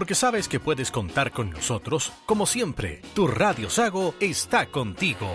[0.00, 5.28] porque sabes que puedes contar con nosotros, como siempre, tu Radio Sago está contigo.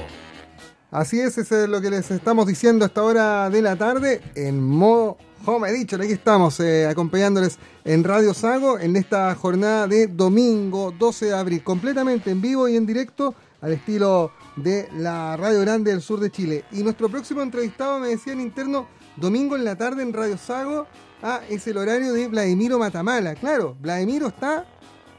[0.89, 4.23] Así es, eso es lo que les estamos diciendo a esta hora de la tarde
[4.33, 10.07] en modo home dicho, aquí estamos eh, acompañándoles en Radio Sago en esta jornada de
[10.07, 15.61] domingo 12 de abril, completamente en vivo y en directo al estilo de la Radio
[15.61, 16.66] Grande del Sur de Chile.
[16.71, 20.88] Y nuestro próximo entrevistado, me decía en interno, domingo en la tarde en Radio Sago,
[21.25, 23.36] ah, es el horario de Vladimiro Matamala.
[23.36, 24.66] Claro, Vladimiro está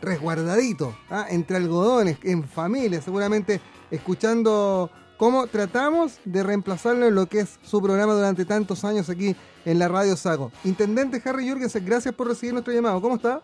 [0.00, 3.60] resguardadito, ah, entre algodones, en familia, seguramente
[3.90, 9.34] escuchando cómo tratamos de reemplazarlo en lo que es su programa durante tantos años aquí
[9.64, 10.52] en la Radio Sago.
[10.64, 13.00] Intendente Harry Jürgensen, gracias por recibir nuestro llamado.
[13.00, 13.40] ¿Cómo está?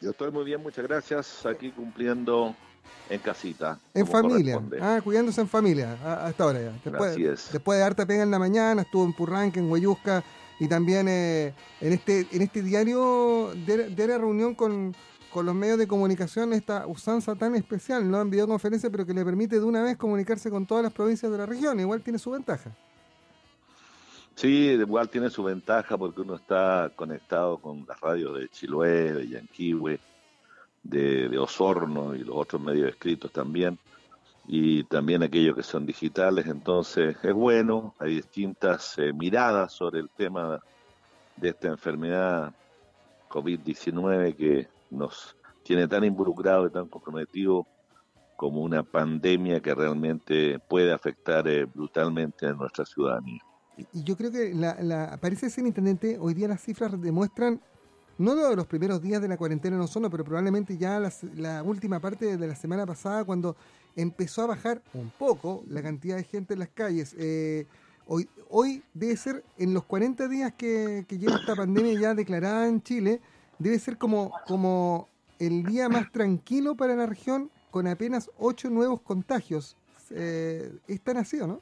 [0.00, 1.44] Yo estoy muy bien, muchas gracias.
[1.44, 2.54] Aquí cumpliendo
[3.10, 3.78] en casita.
[3.92, 4.60] En familia.
[4.80, 6.72] Ah, cuidándose en familia a, esta hora ya.
[6.84, 7.52] Después, Así es.
[7.52, 10.22] Después de harta pega en la mañana, estuvo en Purranque, en Huayusca
[10.58, 14.94] y también eh, en este en este diario de, la reunión con,
[15.30, 19.24] con los medios de comunicación esta usanza tan especial, no en videoconferencia, pero que le
[19.24, 21.78] permite de una vez comunicarse con todas las provincias de la región.
[21.80, 22.70] Igual tiene su ventaja.
[24.36, 29.28] Sí, igual tiene su ventaja porque uno está conectado con las radios de Chiloé, de
[29.28, 29.98] Yanquihue,
[30.82, 33.78] de, Osorno y los otros medios escritos también,
[34.46, 36.46] y también aquellos que son digitales.
[36.46, 40.60] Entonces es bueno, hay distintas eh, miradas sobre el tema
[41.36, 42.54] de esta enfermedad
[43.28, 47.66] COVID-19 que nos tiene tan involucrado y tan comprometido
[48.36, 53.40] como una pandemia que realmente puede afectar eh, brutalmente a nuestra ciudadanía.
[53.92, 57.60] Y yo creo que la, parece ser, intendente, hoy día las cifras demuestran,
[58.18, 61.00] no de los primeros días de la cuarentena no solo, pero probablemente ya
[61.34, 63.56] la, última parte de la semana pasada, cuando
[63.96, 67.16] empezó a bajar un poco la cantidad de gente en las calles.
[67.18, 67.66] Eh,
[68.06, 72.68] hoy, hoy debe ser, en los 40 días que, que lleva esta pandemia ya declarada
[72.68, 73.20] en Chile,
[73.58, 79.00] debe ser como, como el día más tranquilo para la región con apenas ocho nuevos
[79.00, 79.76] contagios.
[80.10, 81.00] Eh, es
[81.46, 81.60] ¿no?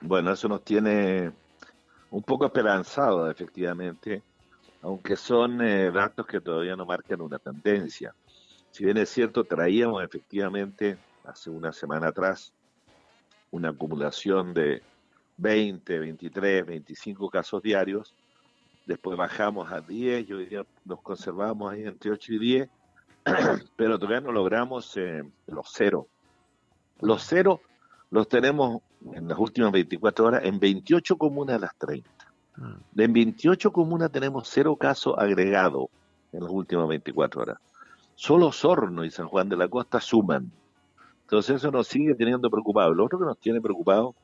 [0.00, 1.32] Bueno, eso nos tiene
[2.10, 4.22] un poco esperanzado, efectivamente,
[4.82, 8.14] aunque son eh, datos que todavía no marcan una tendencia.
[8.76, 12.52] Si bien es cierto, traíamos efectivamente hace una semana atrás
[13.50, 14.82] una acumulación de
[15.38, 18.14] 20, 23, 25 casos diarios,
[18.84, 22.68] después bajamos a 10, yo diría, nos conservamos ahí entre 8 y 10,
[23.76, 26.06] pero todavía no logramos eh, los cero.
[27.00, 27.62] Los cero
[28.10, 32.10] los tenemos en las últimas 24 horas en 28 comunas de las 30.
[32.56, 33.00] Mm.
[33.00, 35.86] En 28 comunas tenemos cero casos agregados
[36.30, 37.58] en las últimas 24 horas.
[38.16, 40.50] Solo Sorno y San Juan de la Costa suman.
[41.22, 42.92] Entonces eso nos sigue teniendo preocupado.
[42.92, 44.14] Lo otro que nos tiene preocupado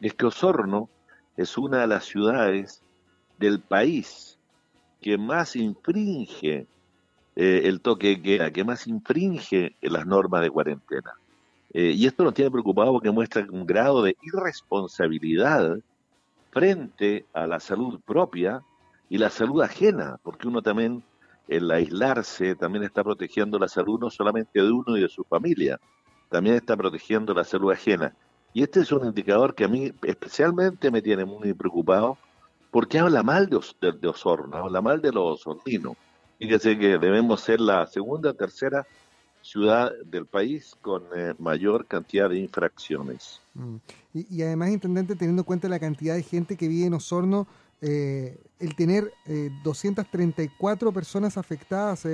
[0.00, 0.88] es que Osorno
[1.36, 2.82] es una de las ciudades
[3.38, 4.38] del país
[5.00, 6.66] que más infringe
[7.34, 11.14] eh, el toque de queda, que más infringe las normas de cuarentena.
[11.72, 15.78] Eh, y esto nos tiene preocupado porque muestra un grado de irresponsabilidad
[16.50, 18.62] frente a la salud propia
[19.08, 21.02] y la salud ajena, porque uno también,
[21.48, 25.80] el aislarse, también está protegiendo la salud no solamente de uno y de su familia,
[26.28, 28.14] también está protegiendo la salud ajena.
[28.54, 32.18] Y este es un indicador que a mí especialmente me tiene muy preocupado,
[32.70, 35.96] porque habla mal de, Osorno, habla mal de los osorninos.
[36.38, 38.86] Fíjese que debemos ser la segunda o tercera
[39.42, 43.40] ciudad del país con eh, mayor cantidad de infracciones.
[43.54, 43.76] Mm.
[44.14, 47.46] Y, además, intendente, teniendo en cuenta la cantidad de gente que vive en Osorno,
[47.82, 49.12] eh, el tener
[49.62, 52.06] 234 eh, personas afectadas,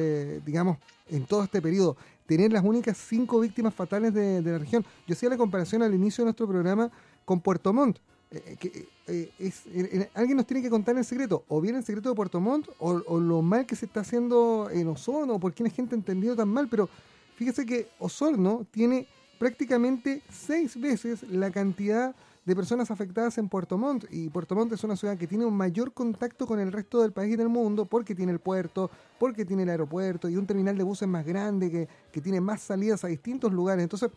[0.44, 1.96] digamos, en todo este periodo,
[2.26, 4.84] tener las únicas cinco víctimas fatales de, la región.
[5.06, 6.90] Yo hacía la comparación al inicio de nuestro programa
[7.24, 7.98] con Puerto Montt
[8.30, 11.84] eh, que, eh, es, eh, alguien nos tiene que contar el secreto, o bien el
[11.84, 15.54] secreto de Puerto Montt, o, lo mal que se está haciendo en Osorno, o por
[15.54, 16.90] qué la gente ha entendido tan mal, pero
[17.36, 19.06] fíjese que Osorno tiene
[19.38, 22.14] prácticamente seis veces la cantidad
[22.44, 25.54] de personas afectadas en Puerto Montt, y Puerto Montt es una ciudad que tiene un
[25.54, 29.44] mayor contacto con el resto del país y del mundo, porque tiene el puerto, porque
[29.44, 33.04] tiene el aeropuerto, y un terminal de buses más grande que, que tiene más salidas
[33.04, 34.10] a distintos lugares, entonces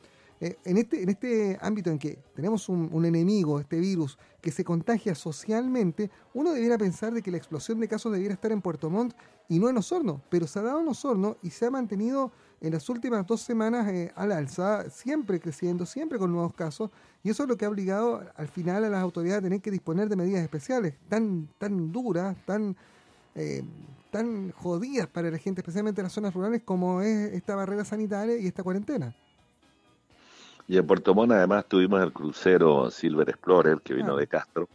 [0.44, 4.63] eh, en, este, en este ámbito en que tenemos un, enemigo, este virus, que se
[4.63, 8.89] contagia socialmente, uno debiera pensar de que la explosión de casos debiera estar en Puerto
[8.89, 9.13] Montt
[9.47, 12.73] y no en Osorno, pero se ha dado en Osorno y se ha mantenido en
[12.73, 16.91] las últimas dos semanas eh, al alza, siempre creciendo, siempre con nuevos casos,
[17.23, 19.71] y eso es lo que ha obligado al final a las autoridades a tener que
[19.71, 22.77] disponer de medidas especiales tan, tan duras, tan,
[23.33, 23.63] eh,
[24.11, 28.37] tan jodidas para la gente, especialmente en las zonas rurales, como es esta barrera sanitaria
[28.37, 29.15] y esta cuarentena.
[30.67, 34.69] Y en Puerto Montt además tuvimos el crucero Silver Explorer que vino de Castro,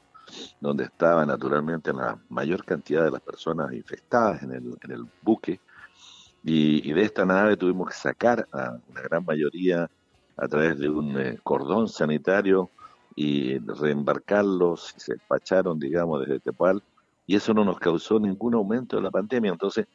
[0.61, 5.61] donde estaba naturalmente la mayor cantidad de las personas infectadas en el, en el buque.
[6.43, 9.91] Y, de esta nave tuvimos que sacar a una gran mayoría
[10.37, 12.71] a través de un eh, cordón sanitario
[13.17, 16.83] y reembarcarlos, y se despacharon, digamos, desde Tepal,
[17.27, 19.51] y eso no nos causó ningún aumento de la pandemia.
[19.51, 19.87] Entonces,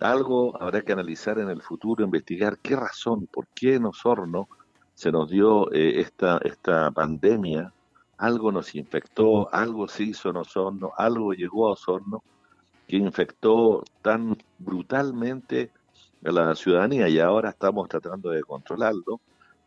[0.00, 4.48] algo habrá que analizar en el futuro, investigar qué razón, por qué en Osorno
[4.94, 7.72] se nos dio eh, esta, esta pandemia,
[8.16, 12.22] algo nos infectó, algo se hizo en Osorno, algo llegó a Osorno
[12.86, 15.70] que infectó tan brutalmente
[16.24, 19.20] a la ciudadanía y ahora estamos tratando de controlarlo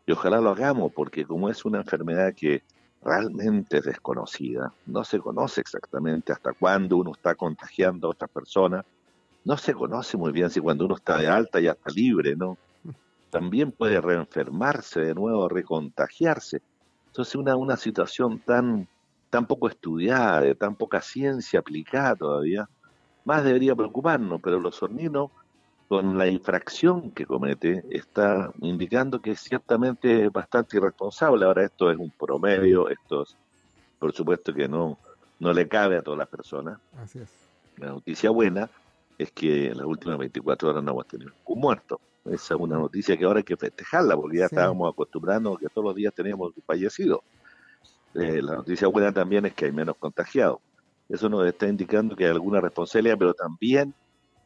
[0.06, 2.62] y ojalá lo hagamos porque como es una enfermedad que
[3.02, 8.84] realmente es desconocida, no se conoce exactamente hasta cuándo uno está contagiando a otras personas,
[9.44, 12.56] no se conoce muy bien si cuando uno está de alta ya está libre, ¿no?
[13.30, 16.62] También puede reenfermarse de nuevo, recontagiarse.
[17.08, 18.88] Entonces una, una situación tan,
[19.28, 22.68] tan poco estudiada, de tan poca ciencia aplicada todavía,
[23.24, 25.30] más debería preocuparnos, pero los horninos,
[25.88, 31.44] con la infracción que comete, está indicando que es ciertamente bastante irresponsable.
[31.44, 33.36] Ahora esto es un promedio, esto es,
[33.98, 34.98] por supuesto que no,
[35.38, 36.78] no le cabe a todas las personas.
[36.98, 37.28] Así es.
[37.76, 38.68] La noticia buena
[39.18, 42.00] es que en las últimas 24 horas no hemos tenido un muerto.
[42.24, 45.88] Esa es una noticia que ahora hay que festejarla, porque ya estábamos acostumbrados que todos
[45.88, 47.20] los días teníamos fallecidos.
[48.14, 50.58] Eh, la noticia buena también es que hay menos contagiados.
[51.08, 53.92] Eso nos está indicando que hay alguna responsabilidad, pero también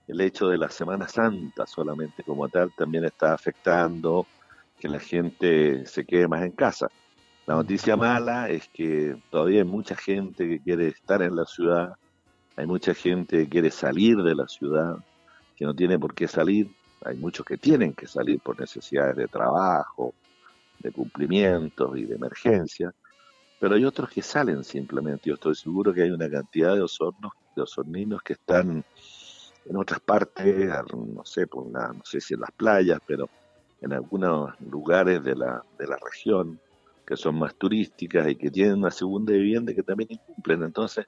[0.09, 4.27] el hecho de la Semana Santa solamente como tal también está afectando
[4.79, 6.89] que la gente se quede más en casa.
[7.47, 11.95] La noticia mala es que todavía hay mucha gente que quiere estar en la ciudad,
[12.57, 14.97] hay mucha gente que quiere salir de la ciudad,
[15.57, 16.71] que no tiene por qué salir,
[17.05, 20.15] hay muchos que tienen que salir por necesidades de trabajo,
[20.79, 22.95] de cumplimientos y de emergencia,
[23.61, 25.29] pero hay otros que salen simplemente.
[25.29, 28.85] Yo estoy seguro que hay una cantidad de osornos, de osorninos que están
[29.69, 33.29] en otras partes, no sé, por no sé si en las playas, pero
[33.81, 36.59] en algunos lugares de la, de la región
[37.07, 40.63] que son más turísticas y que tienen una segunda vivienda que también incumplen.
[40.63, 41.07] Entonces,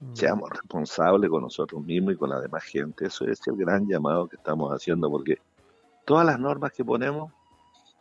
[0.00, 0.14] mm.
[0.14, 3.06] seamos responsables con nosotros mismos y con la demás gente.
[3.06, 5.38] Eso es el gran llamado que estamos haciendo, porque
[6.04, 7.32] todas las normas que ponemos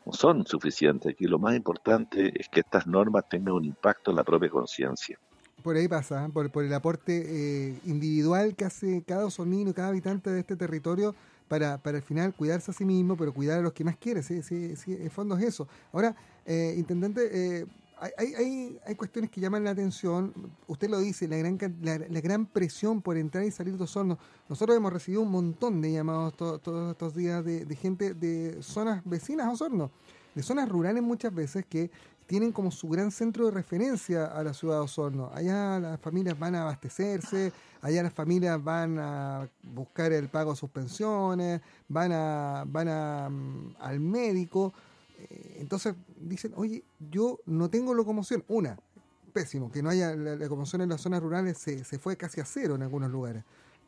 [0.06, 1.14] no son suficientes.
[1.14, 5.19] Aquí lo más importante es que estas normas tengan un impacto en la propia conciencia.
[5.63, 6.30] Por ahí pasa, ¿eh?
[6.30, 11.16] por, por, el aporte eh, individual que hace cada osornino, cada habitante de este territorio
[11.48, 14.24] para, para al final cuidarse a sí mismo, pero cuidar a los que más quiere.
[14.24, 15.68] Sí, sí, sí en fondo es eso.
[15.92, 16.16] Ahora,
[16.46, 17.68] eh, intendente,
[18.02, 20.34] hay, hay, hay, cuestiones que llaman la atención.
[20.66, 24.18] Usted lo dice, la gran, la, gran presión por entrar y salir de Osorno.
[24.50, 29.46] Nosotros hemos recibido un montón de llamados todos estos días de, gente de zonas vecinas
[29.46, 29.92] a Osorno,
[30.34, 31.92] de zonas rurales muchas veces que
[32.31, 35.30] tienen como su gran centro de referencia a la ciudad de Osorno.
[35.33, 37.51] Allá las familias van a abastecerse,
[37.81, 43.28] allá las familias van a buscar el pago de sus pensiones, van a, van a,
[43.30, 44.72] mm, al médico
[45.18, 48.45] eh, entonces dicen, oye, yo no tengo locomoción.
[48.48, 48.80] Una,
[49.33, 52.45] pésimo, que no haya la locomoción en las zonas rurales se, se fue casi a
[52.45, 53.44] cero en algunos lugares.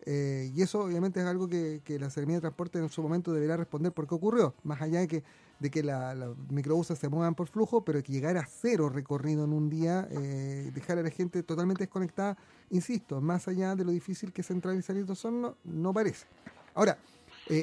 [0.06, 3.58] Eh, y eso obviamente es algo que, la Seremía de Transporte en su momento deberá
[3.58, 5.24] responder por qué ocurrió, más allá de que,
[5.60, 9.46] de que los la microbuses se muevan por flujo, pero que llegar a cero recorrido
[9.46, 12.38] en un día, eh, dejar a la gente totalmente desconectada,
[12.70, 16.26] insisto, más allá de lo difícil que es entrar y salir de Osorno, no parece.
[16.74, 16.98] Ahora,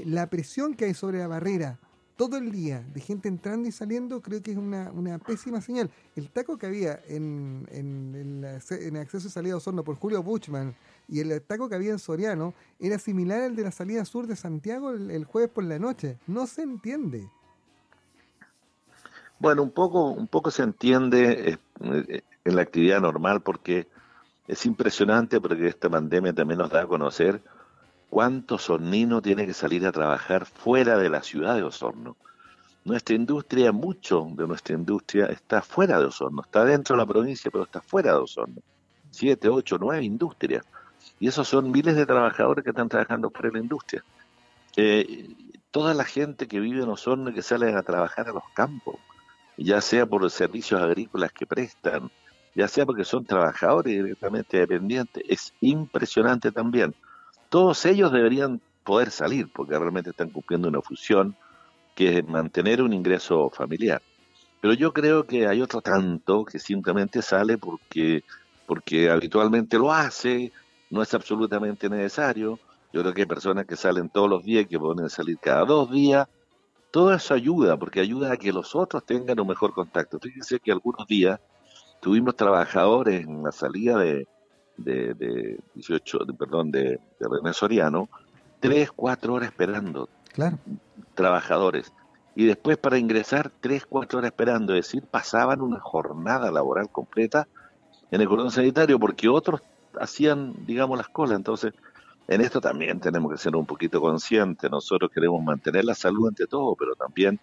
[0.05, 1.79] la presión que hay sobre la barrera
[2.21, 5.91] todo el día de gente entrando y saliendo, creo que es una, pésima señal.
[6.15, 10.75] El taco que había en, en, el acceso y salida de Osorno por Julio Buchman
[11.11, 14.37] y el taco que había en Soriano era similar al de la salida sur de
[14.37, 16.19] Santiago el, jueves por la noche.
[16.27, 17.29] No se entiende.
[19.39, 23.89] Bueno, un poco, un poco se entiende eh, en la actividad normal porque
[24.47, 27.43] es impresionante porque esta pandemia también nos da a conocer
[28.11, 32.17] ¿Cuánto Osornino tiene que salir a trabajar fuera de la ciudad de Osorno?
[32.85, 37.53] Nuestra industria, mucho de nuestra industria está fuera de Osorno, está dentro de la provincia,
[37.53, 38.61] pero está fuera de Osorno.
[39.13, 40.67] Siete, ocho, nueve industrias.
[41.21, 44.03] Y esos son miles de trabajadores que están trabajando de la industria.
[44.77, 45.29] Eh,
[45.71, 48.97] toda la gente que vive en Osorno y que sale a trabajar a los campos,
[49.57, 52.11] ya sea por los servicios agrícolas que prestan,
[52.57, 56.95] ya sea porque son trabajadores directamente dependientes, es impresionante también
[57.51, 61.37] todos ellos deberían poder salir porque realmente están cumpliendo una función
[61.95, 64.01] que es mantener un ingreso familiar.
[64.63, 68.23] Pero yo creo que hay otro tanto que simplemente sale porque,
[68.67, 70.53] porque habitualmente lo hace,
[70.91, 72.59] no es absolutamente necesario.
[72.93, 75.91] Yo creo que hay personas que salen todos los días, que pueden salir cada dos
[75.91, 76.29] días.
[76.91, 80.19] Todo eso ayuda, porque ayuda a que los otros tengan un mejor contacto.
[80.19, 81.39] Fíjense que algunos días
[82.01, 84.27] tuvimos trabajadores en la salida de,
[84.77, 88.09] de, 18, perdón, de, de René Soriano,
[88.59, 90.09] tres, cuatro horas esperando,
[91.15, 91.93] trabajadores.
[92.35, 97.47] Y después para ingresar tres, cuatro horas esperando, es decir, pasaban una jornada laboral completa
[98.11, 99.63] en el cordón sanitario porque otros
[99.99, 101.37] hacían, digamos, las colas.
[101.37, 101.73] Entonces,
[102.29, 104.71] en esto también tenemos que ser un poquito conscientes.
[104.71, 107.41] Nosotros queremos mantener la salud ante todo, pero también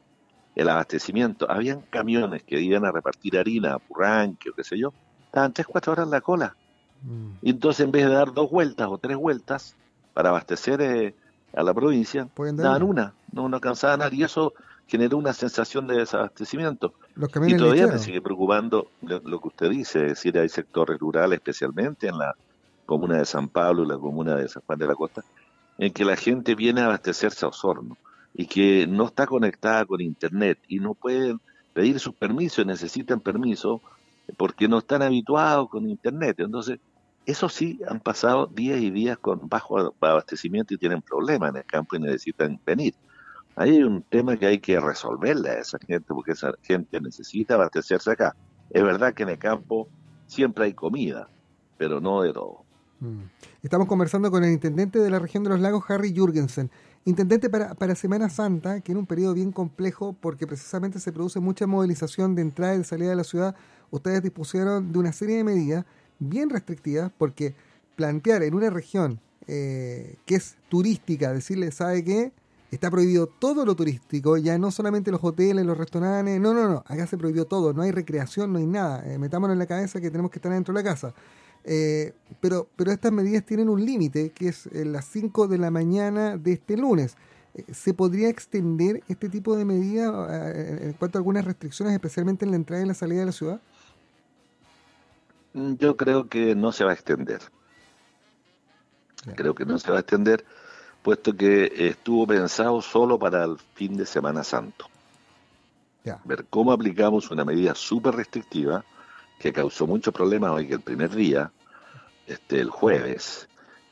[0.55, 1.49] el abastecimiento.
[1.49, 4.93] Habían camiones que iban a repartir harina, purranque o qué sé yo.
[5.25, 6.55] Estaban tres, cuatro horas en la cola.
[7.03, 7.31] Mm.
[7.41, 9.75] Y entonces en vez de dar dos vueltas o tres vueltas
[10.13, 11.15] para abastecer eh,
[11.55, 14.15] a la provincia, daban una, no, no alcanzaban nada.
[14.15, 14.53] Y eso
[14.87, 16.93] generó una sensación de desabastecimiento.
[17.45, 22.07] y todavía me sigue preocupando lo, que usted dice, es decir, hay sectores rurales, especialmente
[22.07, 22.35] en la
[22.85, 25.23] comuna de San Pablo y la comuna de San Juan de la Costa,
[25.77, 27.97] en que la gente viene a abastecerse a Osorno
[28.33, 31.41] y que no está conectada con Internet y no pueden
[31.73, 33.81] pedir sus permisos, necesitan permiso
[34.37, 36.39] porque no están habituados con Internet.
[36.39, 36.79] Entonces,
[37.25, 41.65] eso sí, han pasado días y días con bajo abastecimiento y tienen problemas en el
[41.65, 42.95] campo y necesitan venir.
[43.57, 47.55] Ahí hay un tema que hay que resolverle a esa gente, porque esa gente necesita
[47.55, 48.35] abastecerse acá.
[48.69, 49.89] Es verdad que en el campo
[50.27, 51.27] siempre hay comida,
[51.75, 52.63] pero no de todo.
[52.99, 53.23] Mm.
[53.63, 56.69] Estamos conversando con el intendente de la región de los lagos, Harry Jürgensen.
[57.05, 61.39] Intendente, para, para Semana Santa, que era un periodo bien complejo porque precisamente se produce
[61.39, 63.55] mucha movilización de entrada y de salida de la ciudad,
[63.89, 65.85] ustedes dispusieron de una serie de medidas
[66.19, 67.55] bien restrictivas porque
[67.95, 72.31] plantear en una región eh, que es turística, decirle, ¿sabe qué?
[72.69, 76.83] Está prohibido todo lo turístico, ya no solamente los hoteles, los restaurantes, no, no, no,
[76.85, 80.01] acá se prohibió todo, no hay recreación, no hay nada, eh, metámonos en la cabeza
[80.01, 81.13] que tenemos que estar dentro de la casa.
[81.63, 85.71] Eh, pero, pero estas medidas tienen un límite, que es eh, las 5 de la
[85.71, 87.15] mañana de este lunes.
[87.73, 90.11] ¿Se podría extender este tipo de medidas
[90.79, 93.59] en cuanto a algunas restricciones, especialmente en la entrada y la salida de la ciudad?
[95.53, 97.41] Mm, yo creo que no se va a extender.
[99.35, 100.45] Creo que no se va a extender
[101.01, 104.87] puesto que estuvo pensado solo para el fin de Semana Santo.
[106.23, 108.85] Ver cómo aplicamos una medida súper restrictiva
[109.39, 111.51] que causó muchos problemas hoy que el primer día,
[112.25, 113.47] este, el jueves,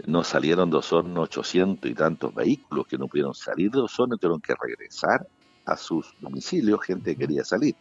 [0.06, 4.18] no salieron dos hornos 800 y tantos vehículos que no pudieron salir de Osorno y
[4.18, 5.28] tuvieron que regresar
[5.66, 7.76] a sus domicilios, gente que quería salir.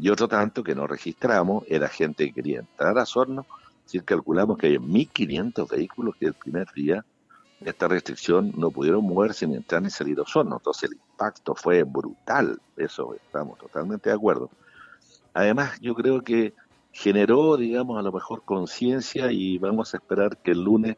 [0.00, 3.46] Y otro tanto que no registramos era gente que quería entrar a Osorno,
[3.86, 7.04] si calculamos que hay 1.500 vehículos que el primer día
[7.60, 10.56] esta restricción no pudieron moverse ni entrar ni salir ozono.
[10.56, 14.50] Entonces el impacto fue brutal, eso estamos totalmente de acuerdo.
[15.34, 16.54] Además, yo creo que
[16.92, 20.96] generó, digamos, a lo mejor conciencia y vamos a esperar que el lunes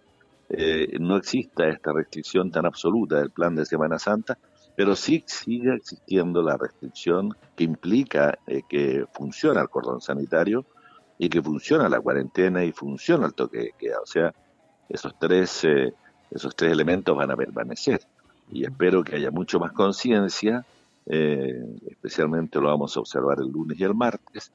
[0.48, 4.38] eh, no exista esta restricción tan absoluta del plan de Semana Santa,
[4.76, 10.64] pero sí sigue existiendo la restricción que implica eh, que funciona el cordón sanitario
[11.18, 14.00] y que funciona la cuarentena y funciona el toque de queda.
[14.02, 14.34] O sea,
[14.88, 15.92] esos tres eh,
[16.30, 18.00] esos tres elementos van a permanecer.
[18.50, 20.64] Y espero que haya mucho más conciencia,
[21.06, 24.52] eh, especialmente lo vamos a observar el lunes y el martes,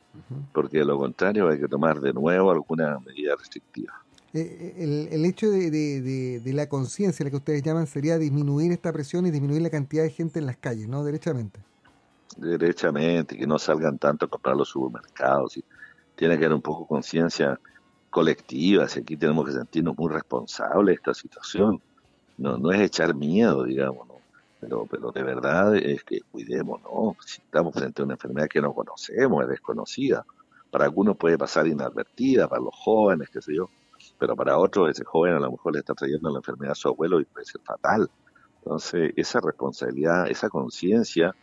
[0.54, 3.94] porque de lo contrario hay que tomar de nuevo alguna medida restrictiva.
[4.34, 8.92] Eh, eh, el, hecho de, de, la conciencia, la que ustedes llaman, sería disminuir esta
[8.92, 11.06] presión y disminuir la cantidad de gente en las calles, ¿no?
[11.06, 11.62] Derechamente.
[12.36, 15.56] Derechamente, que no salgan tanto a comprar los supermercados.
[15.56, 15.64] Y
[16.18, 17.58] tiene que haber un poco conciencia
[18.16, 21.82] colectivas y aquí tenemos que sentirnos muy responsables de esta situación.
[22.38, 24.08] No, no es echar miedo, digamos,
[24.62, 27.18] pero, de verdad es que cuidemos, ¿no?
[27.20, 30.26] Si estamos frente a una enfermedad que no conocemos, es desconocida.
[30.72, 33.70] Para algunos puede pasar inadvertida, para los jóvenes, qué sé yo,
[34.18, 36.88] pero para otros ese joven a lo mejor le está trayendo la enfermedad a su
[36.88, 38.10] abuelo y puede ser fatal.
[38.60, 41.36] Entonces, esa responsabilidad, esa conciencia,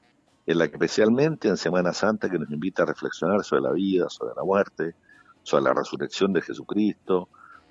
[0.46, 4.08] en la que especialmente en Semana Santa que nos invita a reflexionar sobre la vida,
[4.08, 4.94] sobre la muerte,
[5.42, 7.28] sobre la resurrección de Jesucristo,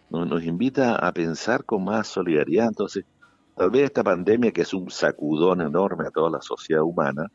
[0.09, 2.67] nos, invita a pensar con más solidaridad.
[2.67, 3.05] Entonces,
[3.55, 7.31] tal vez esta pandemia, que es un sacudón enorme a toda la sociedad humana,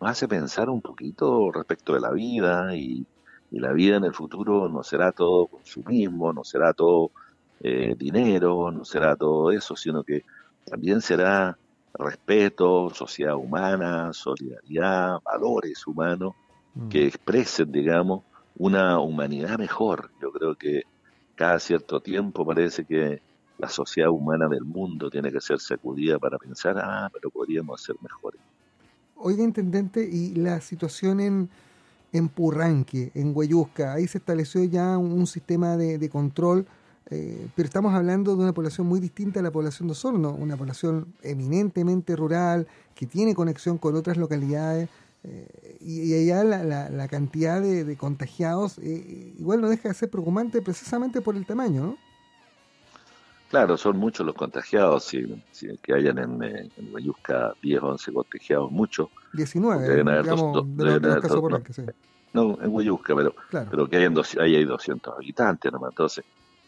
[0.00, 3.06] nos hace pensar un poquito respecto de la vida y,
[3.52, 7.10] la vida en el futuro no será todo consumismo, no será todo
[7.58, 10.24] eh, dinero, no será todo eso, sino que
[10.64, 11.58] también será
[11.94, 16.34] respeto, sociedad humana, solidaridad, valores humanos
[16.74, 16.88] mm.
[16.90, 18.22] que expresen, digamos,
[18.60, 20.10] una humanidad mejor.
[20.20, 20.82] Yo creo que
[21.34, 23.22] cada cierto tiempo parece que
[23.56, 27.96] la sociedad humana del mundo tiene que ser sacudida para pensar, ah, pero podríamos ser
[28.02, 28.38] mejores.
[29.16, 31.48] Oiga, intendente, y la situación en,
[32.12, 36.66] en Purranque, en Huayusca, ahí se estableció ya un, sistema de, control,
[37.08, 40.58] eh, pero estamos hablando de una población muy distinta a la población de Osorno, una
[40.58, 44.90] población eminentemente rural, que tiene conexión con otras localidades,
[45.22, 51.20] eh, y, allá la, cantidad de, contagiados eh, igual no deja de ser preocupante precisamente
[51.20, 51.96] por el tamaño, ¿no?
[53.50, 55.26] Claro, son muchos los contagiados, si,
[55.82, 59.08] que hayan en, en 10, 11 contagiados, muchos.
[59.32, 61.82] 19, digamos, de los, casos por sí.
[62.32, 65.90] No, en Guayusca, pero, pero que hayan dos, ahí hay 200 habitantes nomás.
[65.90, 66.24] Entonces,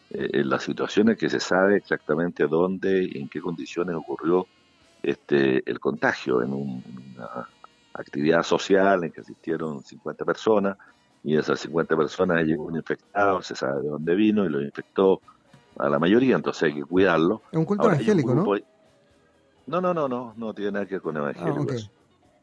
[0.09, 4.45] eh, en las situaciones que se sabe exactamente dónde y en qué condiciones ocurrió
[5.01, 7.47] este el contagio, en una
[7.93, 10.77] actividad social en que asistieron 50 personas
[11.23, 15.21] y esas 50 personas llegó un infectado, se sabe de dónde vino y lo infectó
[15.77, 17.41] a la mayoría, entonces hay que cuidarlo.
[17.51, 18.45] Es un culto evangélico, ¿no?
[19.65, 21.65] No, no, no, no, no tiene nada que ver con evangélico.
[21.71, 21.89] Ah,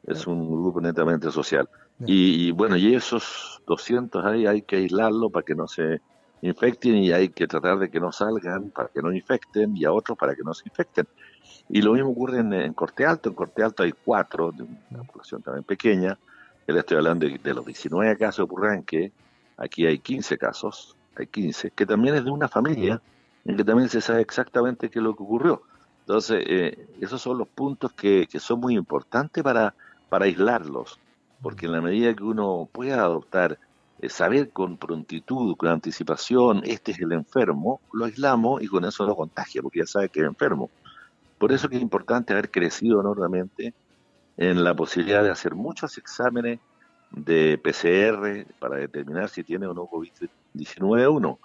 [0.07, 1.69] es, un grupo netamente social.
[2.07, 6.01] Y, bueno, y esos 200 ahí hay que aislarlo para que no se
[6.43, 9.93] infecten y hay que tratar de que no salgan para que no infecten y a
[9.93, 11.07] otros para que no se infecten.
[11.69, 13.29] Y lo mismo ocurre en, Corte Alto.
[13.29, 16.19] En Corte Alto hay cuatro, de una población también pequeña.
[16.67, 19.13] Yo le estoy hablando de, los 19 casos de que
[19.61, 23.03] Aquí hay 15 casos, hay 15, que también es de una familia
[23.45, 25.63] en que también se sabe exactamente qué es lo que ocurrió.
[26.01, 29.75] Entonces, eh, esos son los puntos que, que son muy importantes para,
[30.09, 30.99] para aislarlos,
[31.43, 33.59] porque en la medida que uno pueda adoptar,
[34.09, 39.15] saber con prontitud, con anticipación, este es el enfermo, lo aislamos y con eso lo
[39.15, 40.71] contagia, porque ya sabe que es enfermo.
[41.39, 43.75] Por eso que es importante haber crecido enormemente
[44.37, 46.61] en la posibilidad de hacer muchos exámenes
[47.11, 51.39] de PCR para determinar si tiene o no COVID-19 uno.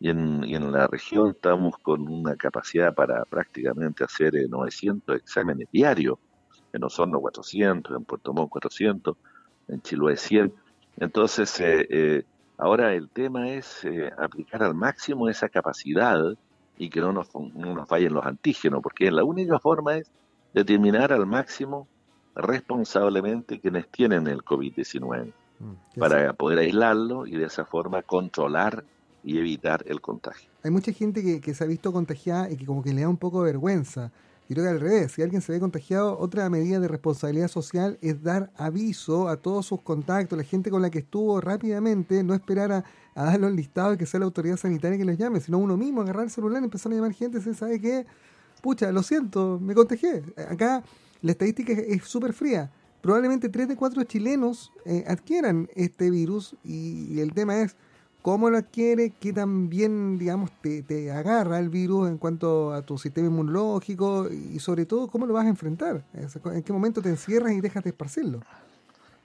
[0.00, 5.18] Y en, y en la región estamos con una capacidad para prácticamente hacer 900 eh,
[5.18, 6.18] exámenes diarios.
[6.72, 9.16] En Osorno 400, en Puerto Montt 400,
[9.68, 10.52] en Chiloé 100.
[10.98, 12.24] Entonces, eh, eh,
[12.58, 13.86] ahora el tema es
[14.18, 16.34] aplicar al máximo esa capacidad
[16.76, 20.10] y que no nos, no nos fallen los antígenos, porque la única forma es
[20.54, 21.86] determinar al máximo
[22.34, 28.84] responsablemente quienes tienen el COVID-19 mm, para poder aislarlo y de esa forma controlar
[29.22, 30.48] y evitar el contagio.
[30.62, 33.08] Hay mucha gente que, que se ha visto contagiada y que como que le da
[33.08, 34.10] un poco de vergüenza.
[34.50, 37.98] Y creo que al revés, si alguien se ve contagiado, otra medida de responsabilidad social
[38.02, 42.34] es dar aviso a todos sus contactos, la gente con la que estuvo rápidamente, no
[42.34, 42.84] esperar a,
[43.14, 45.76] a darlo al listado y que sea la autoridad sanitaria que les llame, sino uno
[45.76, 48.06] mismo agarrar el celular empezar a llamar gente, se sabe que,
[48.60, 50.24] pucha, lo siento, me contagié.
[50.48, 50.82] Acá
[51.22, 52.72] la estadística es súper fría.
[53.02, 57.76] Probablemente 3 de 4 chilenos eh, adquieran este virus y, el tema es
[58.22, 62.82] cómo lo adquiere, qué tan bien, digamos, te, te, agarra el virus en cuanto a
[62.82, 66.04] tu sistema inmunológico y sobre todo cómo lo vas a enfrentar.
[66.14, 68.40] En qué momento te encierras y dejas de esparcirlo.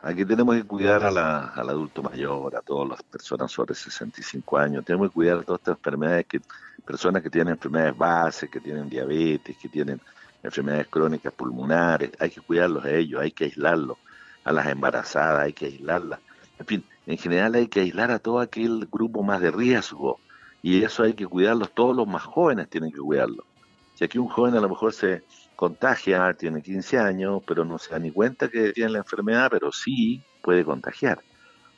[0.01, 4.57] Aquí tenemos que cuidar a la, al adulto mayor, a todas las personas sobre 65
[4.57, 4.85] años.
[4.85, 6.41] Tenemos que cuidar a todas estas enfermedades, que,
[6.85, 9.99] personas que tienen enfermedades bases, que tienen diabetes, que tienen
[10.43, 12.11] enfermedades crónicas pulmonares.
[12.19, 13.97] Hay que cuidarlos a ellos, hay que aislarlos.
[14.43, 16.19] A las embarazadas hay que aislarlas.
[16.59, 20.19] En fin, en general hay que aislar a todo aquel grupo más de riesgo.
[20.61, 23.45] Y eso hay que cuidarlos, todos los más jóvenes tienen que cuidarlo.
[23.93, 25.23] Si aquí un joven a lo mejor se,
[25.55, 29.71] contagia, tiene 15 años, pero no se da ni cuenta que tiene la enfermedad, pero
[29.71, 31.19] sí puede contagiar.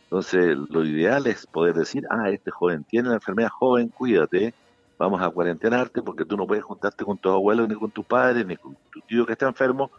[0.03, 4.53] Entonces, lo ideal es poder decir, ah, este joven tiene la enfermedad, joven, cuídate,
[4.97, 8.45] vamos a cuarentenarte porque tú no puedes juntarte con tu abuelo, ni con tu padre,
[8.45, 9.91] ni con tu tío que está enfermo.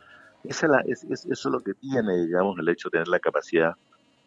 [0.45, 3.75] Esa es, eso es lo que tiene, digamos, el hecho de tener la capacidad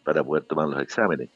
[0.04, 1.28] para poder tomar los exámenes.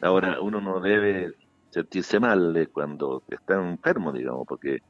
[0.00, 1.34] Ahora, uno no debe
[1.70, 4.82] sentirse mal cuando está enfermo, digamos, porque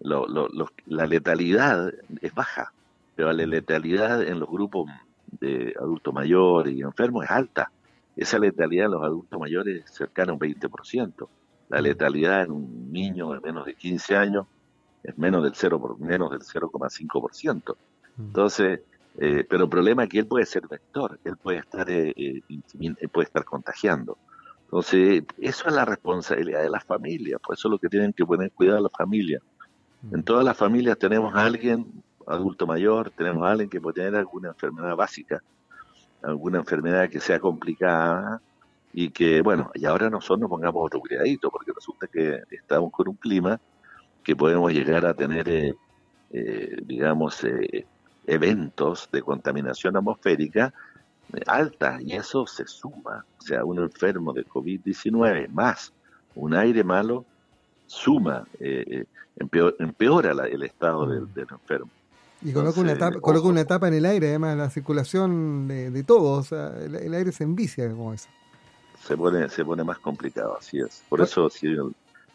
[0.00, 2.72] la letalidad es baja,
[3.16, 4.90] pero la letalidad en los grupos
[5.40, 7.70] de adultos mayores y enfermos es alta.
[8.16, 11.28] Esa letalidad en los adultos mayores es cercana a un 20%.
[11.68, 11.82] La mm.
[11.82, 14.46] letalidad en un niño de menos de 15 años
[15.02, 17.76] es menos del 0 por menos del 0,5%.
[18.16, 18.22] Mm.
[18.22, 18.80] Entonces,
[19.18, 23.08] eh, pero el problema es que él puede ser vector, él puede estar eh, eh
[23.12, 24.18] puede estar contagiando.
[24.64, 28.24] Entonces, eso es la responsabilidad de las familias, por eso es lo que tienen que
[28.24, 29.42] poner cuidado las familias.
[30.12, 31.86] En todas las familias tenemos a alguien,
[32.26, 35.42] adulto mayor, tenemos a alguien que puede tener alguna enfermedad básica,
[36.22, 38.40] alguna enfermedad que sea complicada
[38.92, 43.08] y que, bueno, y ahora nosotros nos pongamos otro cuidadito, porque resulta que estamos con
[43.08, 43.60] un clima
[44.22, 45.74] que podemos llegar a tener, eh,
[46.32, 47.86] eh, digamos, eh,
[48.30, 50.72] eventos de contaminación atmosférica
[51.46, 55.92] alta y eso se suma, o sea, un enfermo de COVID-19 más
[56.34, 57.24] un aire malo
[57.86, 59.04] suma, eh,
[59.36, 61.90] empeora, el estado del, enfermo.
[62.42, 66.38] Y coloca, una etapa, coloca una etapa en el aire, además, la circulación de, todo,
[66.38, 68.28] o sea, el, aire se envicia como eso.
[69.06, 71.02] Se pone, se pone más complicado, así es.
[71.08, 71.48] Por eso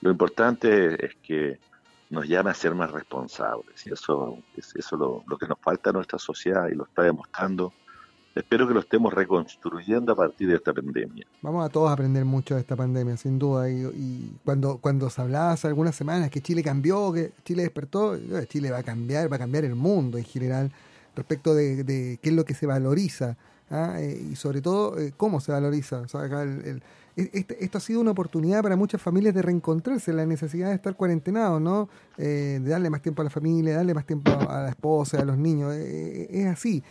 [0.01, 1.57] lo importante es que
[2.09, 5.89] nos llame a ser más responsables, y eso es eso lo, lo que nos falta
[5.89, 7.73] a nuestra sociedad y lo está demostrando
[8.35, 11.25] espero que lo estemos reconstruyendo a partir de esta pandemia.
[11.41, 13.69] Vamos a todos aprender mucho de esta pandemia, sin duda.
[13.69, 18.71] Y, cuando, cuando se hablaba hace algunas semanas que Chile cambió, que Chile despertó, Chile
[18.71, 20.71] va a cambiar, va a cambiar el mundo en general
[21.15, 23.37] respecto de, qué es lo que se valoriza
[23.71, 23.95] ¿ah?
[23.99, 26.01] eh, y sobre todo eh, cómo se valoriza.
[26.01, 26.83] O sea, acá el
[27.15, 30.95] este, esto ha sido una oportunidad para muchas familias de reencontrarse, la necesidad de estar
[30.95, 31.87] cuarentenados, ¿no?
[32.17, 35.25] Eh, de darle más tiempo a la familia, darle más tiempo a la esposa, a
[35.25, 35.73] los niños.
[35.73, 36.83] Eh, eh, es así.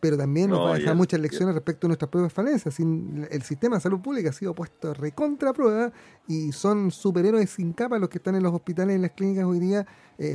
[0.00, 2.80] pero también nos va a dejar muchas lecciones respecto a nuestras propias falencias.
[2.80, 5.92] el sistema de salud pública ha sido puesto recontra prueba
[6.26, 9.44] y son superhéroes sin capa los que están en los hospitales y en las clínicas
[9.44, 9.86] hoy día,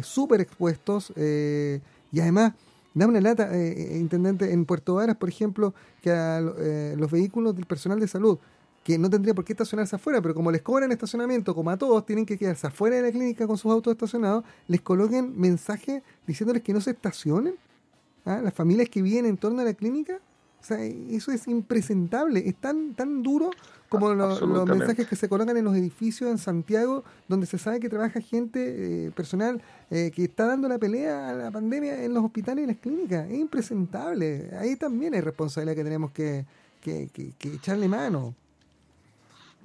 [0.04, 1.12] súper expuestos.
[1.18, 2.54] y además,
[2.94, 8.00] da una lata, intendente, en Puerto Varas, por ejemplo, que a los vehículos del personal
[8.00, 8.38] de salud
[8.86, 12.06] que no tendría por qué estacionarse afuera, pero como les cobran estacionamiento, como a todos
[12.06, 16.62] tienen que quedarse afuera de la clínica con sus autos estacionados, les coloquen mensajes diciéndoles
[16.62, 17.56] que no se estacionen.
[18.26, 18.42] ¿Ah?
[18.44, 20.20] Las familias que viven en torno a la clínica,
[20.62, 23.50] o sea, eso es impresentable, es tan, tan duro
[23.90, 27.90] como los, mensajes que se colocan en los edificios en Santiago, donde se sabe que
[27.90, 32.24] trabaja gente, eh, personal, eh, que está dando la pelea a la pandemia en los
[32.24, 33.32] hospitales y las clínicas.
[33.32, 34.52] Es impresentable.
[34.60, 36.46] Ahí también hay responsabilidad que tenemos que,
[36.82, 38.36] que, que echarle mano.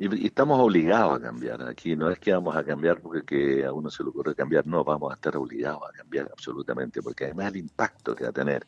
[0.01, 1.63] Y, estamos obligados a cambiar.
[1.69, 4.67] Aquí no es que vamos a cambiar porque que a uno se le ocurre cambiar,
[4.67, 8.33] no, vamos a estar obligados a cambiar absolutamente, porque además el impacto que va a
[8.33, 8.67] tener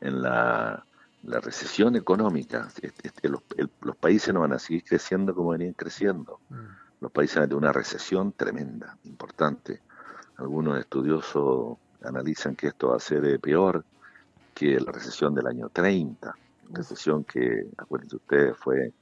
[0.00, 0.84] en la,
[1.22, 3.42] recesión económica, este, los,
[3.82, 6.40] los, países no van a seguir creciendo como venían creciendo.
[6.48, 7.02] Mm.
[7.02, 9.82] Los países van a tener una recesión tremenda, importante.
[10.38, 13.84] Algunos estudiosos analizan que esto va a ser eh, peor
[14.52, 16.34] que la recesión del año 30,
[16.72, 18.92] recesión que, acuérdense ustedes, fue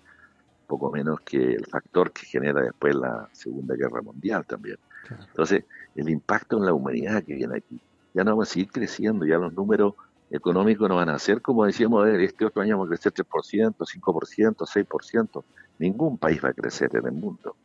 [0.69, 4.77] poco menos que el factor que genera después la Segunda Guerra Mundial también.
[5.11, 5.65] Entonces,
[5.97, 7.81] el impacto en la humanidad que viene aquí,
[8.15, 9.95] ya no vamos a seguir creciendo, ya los números
[10.31, 14.57] económicos no van a ser como decíamos, este otro año vamos a crecer 3%, 5%,
[14.57, 15.45] 6%.
[15.79, 17.57] Ningún país va a crecer en el mundo.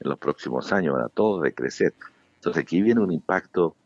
[0.00, 1.92] En los próximos años van a todos decrecer.
[2.36, 3.76] Entonces aquí viene un impacto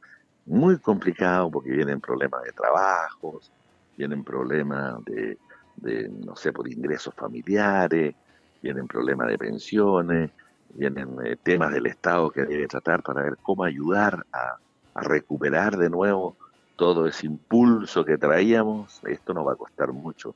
[0.46, 3.50] muy complicado porque vienen problemas de trabajos,
[3.96, 5.38] vienen problemas de,
[5.76, 8.14] de no sé, por ingresos familiares,
[8.62, 10.30] vienen problemas de pensiones,
[10.74, 14.56] vienen eh, temas del Estado que debe tratar para ver cómo ayudar a,
[14.92, 16.36] recuperar de nuevo
[16.76, 19.00] todo ese impulso que traíamos.
[19.04, 20.34] Esto nos va a costar mucho.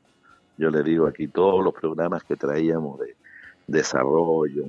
[0.57, 3.17] Yo le digo aquí todos los programas que traíamos de
[3.67, 4.65] desarrollo,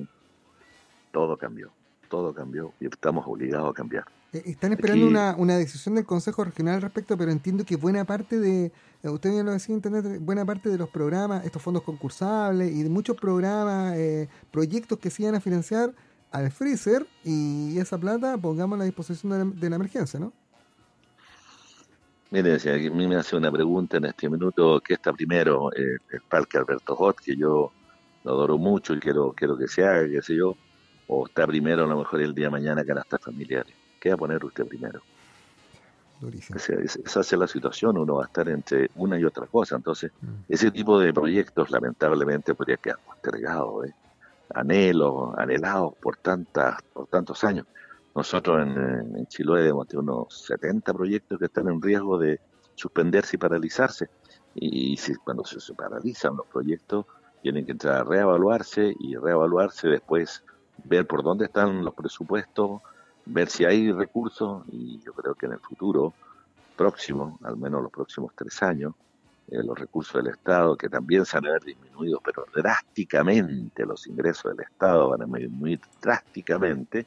[1.12, 1.70] todo cambió,
[2.10, 4.04] todo cambió y estamos obligados a cambiar.
[4.32, 8.04] Eh, están esperando una, una, decisión del Consejo Regional al respecto, pero entiendo que buena
[8.04, 11.82] parte de, eh, usted bien lo decía, Internet, buena parte de los programas, estos fondos
[11.82, 15.92] concursables y de muchos programas, eh, proyectos que se iban a financiar
[16.32, 20.32] al freezer y esa plata pongamos a la disposición de la, emergencia, ¿no?
[22.30, 25.70] Mire, si a mí me hace una pregunta en este minuto, ¿qué está primero?
[25.72, 27.70] el Parque Alberto Hot, que yo
[28.24, 30.56] lo adoro mucho y quiero, quiero que se haga, qué sé yo,
[31.06, 33.75] o está primero a lo mejor el día de mañana canastas familiares.
[34.00, 35.00] ¿Qué va a poner usted primero?
[36.22, 39.76] esa es la situación, uno va a estar entre una y otra cosa.
[39.76, 40.34] Entonces, mm.
[40.48, 43.94] ese tipo de proyectos lamentablemente podría quedar postergado, ¿eh?
[44.54, 47.66] anhelos, anhelados por, tantas, por tantos años.
[48.14, 52.40] Nosotros en, en Chiloé tenemos unos 70 proyectos que están en riesgo de
[52.74, 54.08] suspenderse y paralizarse.
[54.54, 57.04] Y, si, cuando se, se, paralizan los proyectos,
[57.42, 60.42] tienen que entrar a reevaluarse y reevaluarse después,
[60.84, 62.80] ver por dónde están los presupuestos,
[63.26, 66.14] ver si hay recursos y yo creo que en el futuro
[66.76, 68.94] próximo, al menos los próximos tres años,
[69.48, 74.06] eh, los recursos del Estado, que también se van a ver disminuidos, pero drásticamente los
[74.06, 77.06] ingresos del Estado van a disminuir drásticamente,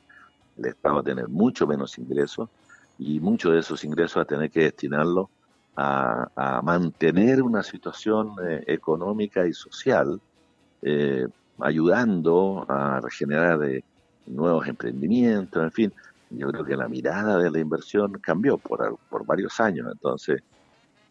[0.58, 2.49] el Estado va a tener mucho menos ingresos
[2.97, 5.29] y muchos de esos ingresos va a tener que destinarlo
[5.75, 10.19] a, mantener una situación eh, económica y social,
[10.82, 11.25] eh,
[11.60, 13.60] ayudando a regenerar
[14.25, 15.93] nuevos emprendimientos, en fin,
[16.30, 19.88] yo creo que la mirada de la inversión cambió por, por varios años.
[19.92, 20.42] Entonces,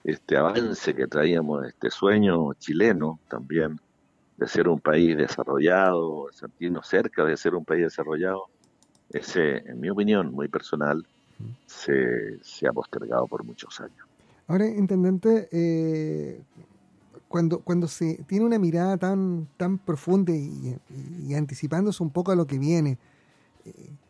[0.05, 3.81] este avance que traíamos, este sueño chileno también
[4.37, 8.45] de ser un país desarrollado, sentirnos cerca de ser un país desarrollado,
[9.11, 11.05] ese, en mi opinión, muy personal,
[11.67, 14.07] se, se ha postergado por muchos años.
[14.47, 16.41] Ahora, intendente, eh,
[17.27, 20.79] cuando, cuando se tiene una mirada tan, tan profunda y,
[21.27, 22.99] y anticipándose un poco a lo que viene,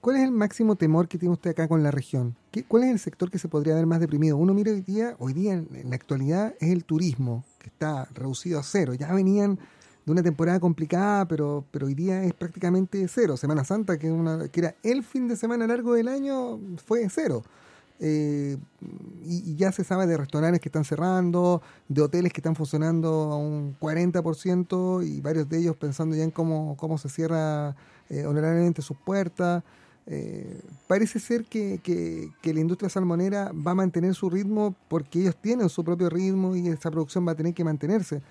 [0.09, 2.35] ¿Cuál es el máximo temor que tiene usted acá con la región?
[2.67, 4.39] ¿Cuál es el sector que se podría ver más deprimido?
[4.39, 8.59] Uno mira hoy día, hoy día en la actualidad es el turismo, que está reducido
[8.59, 8.95] a cero.
[8.95, 9.59] Ya venían
[10.07, 13.37] de una temporada complicada, pero, pero hoy día es prácticamente cero.
[13.37, 14.11] Semana Santa, que,
[14.55, 17.43] era el fin de semana largo del año, fue cero.
[18.01, 18.57] eh,
[19.27, 23.37] y, ya se sabe de restaurantes que están cerrando, de hoteles que están funcionando a
[23.37, 27.77] un 40% y varios de ellos pensando ya en cómo, cómo se cierra
[28.09, 29.63] eh, honorablemente sus puertas.
[30.11, 35.37] Eh, parece ser que, que, la industria salmonera va a mantener su ritmo porque ellos
[35.37, 38.23] tienen su propio ritmo y esa producción va a tener que mantenerse.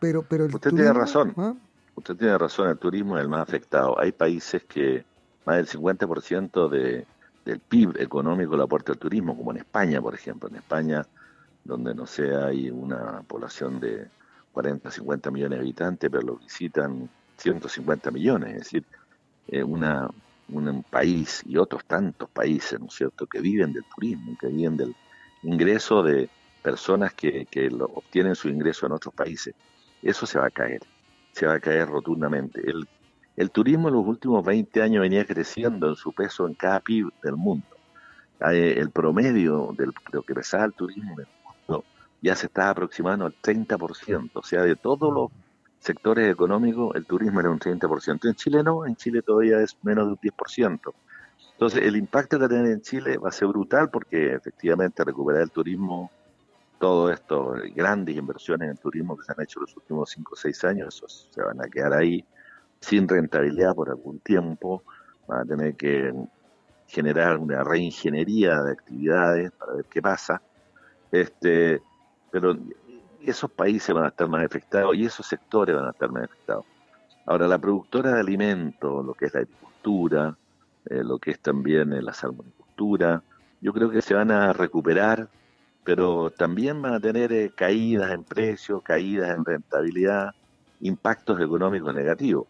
[0.00, 1.32] pero, pero Usted tiene razón.
[1.36, 1.54] ¿ah?
[1.94, 3.98] Usted tiene razón, el turismo es el más afectado.
[4.00, 5.04] Hay países que
[5.46, 7.06] más del 50% de,
[7.44, 10.48] del PIB económico lo aporta el turismo, como en España, por ejemplo.
[10.48, 11.06] En España,
[11.62, 14.08] donde no sé, hay una población de
[14.52, 18.84] 40, 50 millones de habitantes, pero lo visitan 150 millones, es decir,
[19.48, 20.08] eh, una,
[20.48, 24.76] un país y otros tantos países, ¿no es cierto?, que viven del turismo, que viven
[24.76, 24.94] del
[25.42, 26.28] ingreso de
[26.62, 29.54] personas que, que obtienen su ingreso en otros países.
[30.02, 30.82] Eso se va a caer,
[31.32, 32.62] se va a caer rotundamente.
[33.36, 37.10] El turismo en los últimos 20 años venía creciendo en su peso en cada PIB
[37.22, 37.66] del mundo.
[38.50, 41.84] Eh, el promedio de lo que pesaba el turismo en el mundo
[42.20, 45.30] ya se está aproximando al 30%, o sea, de todos los
[45.84, 48.26] sectores económicos el turismo era un 30%.
[48.26, 50.94] En Chile no, en Chile todavía es menos de un 10%.
[51.52, 55.50] Entonces, el impacto que tiene en Chile va a ser brutal porque efectivamente recuperar el
[55.50, 56.10] turismo,
[56.78, 60.64] todo esto, grandes inversiones en turismo que se han hecho los últimos 5 o 6
[60.64, 62.24] años, eso se van a quedar ahí
[62.80, 64.82] sin rentabilidad por algún tiempo,
[65.28, 66.12] van a tener que
[66.86, 70.40] generar una reingeniería de actividades para ver qué pasa.
[71.12, 71.80] Este,
[72.30, 72.56] pero
[73.30, 76.64] esos países van a estar más afectados y esos sectores van a estar más afectados.
[77.26, 80.36] Ahora, la productora de alimentos, lo que es la agricultura,
[80.86, 83.22] eh, lo que es también la salmonicultura,
[83.60, 85.28] yo creo que se van a recuperar,
[85.84, 90.32] pero también van a tener eh, caídas en precios, caídas en rentabilidad,
[90.80, 92.46] impactos económicos negativos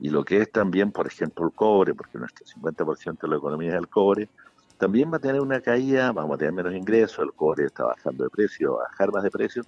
[0.00, 3.70] y lo que es también, por ejemplo, el cobre, porque nuestro 50% de la economía
[3.70, 4.28] es el cobre,
[4.76, 8.24] también va a tener una caída, vamos a tener menos ingresos, el cobre está bajando
[8.24, 9.62] de precio, bajar más de precio,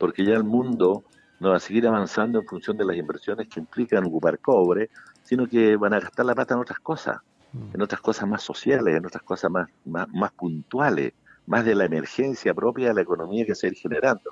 [0.00, 1.04] porque ya el mundo
[1.40, 4.88] no va a seguir avanzando en función de las inversiones que implican ocupar cobre,
[5.22, 7.18] sino que van a gastar la plata en otras cosas,
[7.52, 7.74] mm.
[7.74, 11.12] en otras cosas más sociales, en otras cosas más, más, más puntuales,
[11.46, 14.30] más de la emergencia propia de la economía que se va a ir generando.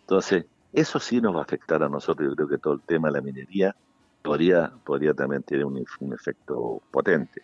[0.00, 3.08] Entonces, eso sí nos va a afectar a nosotros, yo creo que todo el tema
[3.08, 3.76] de la minería
[4.20, 7.42] podría, podría también tener un, efecto potente.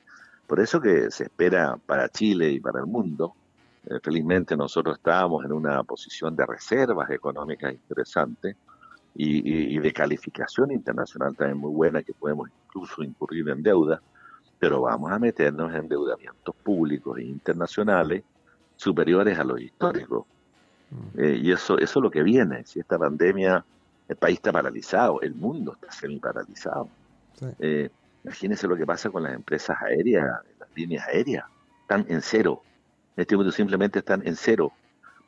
[0.49, 3.35] Por eso que se espera para Chile y para el mundo.
[3.87, 8.57] Eh, felizmente nosotros estábamos en una posición de reservas económicas interesantes
[9.15, 14.01] y, de calificación internacional también muy buena, que podemos incluso incurrir en deuda,
[14.59, 18.23] pero vamos a meternos en endeudamientos públicos e internacionales
[18.77, 20.27] superiores a los históricos.
[20.91, 21.21] Mm.
[21.21, 22.65] Eh, y eso, eso es lo que viene.
[22.65, 23.65] Si esta pandemia
[24.09, 26.89] el país está paralizado, el mundo está semi paralizado.
[27.59, 27.89] Eh,
[28.25, 30.27] imagínense lo que pasa con las empresas aéreas,
[30.59, 31.45] las líneas aéreas,
[31.83, 32.63] están en cero.
[33.17, 34.73] En este momento simplemente están en cero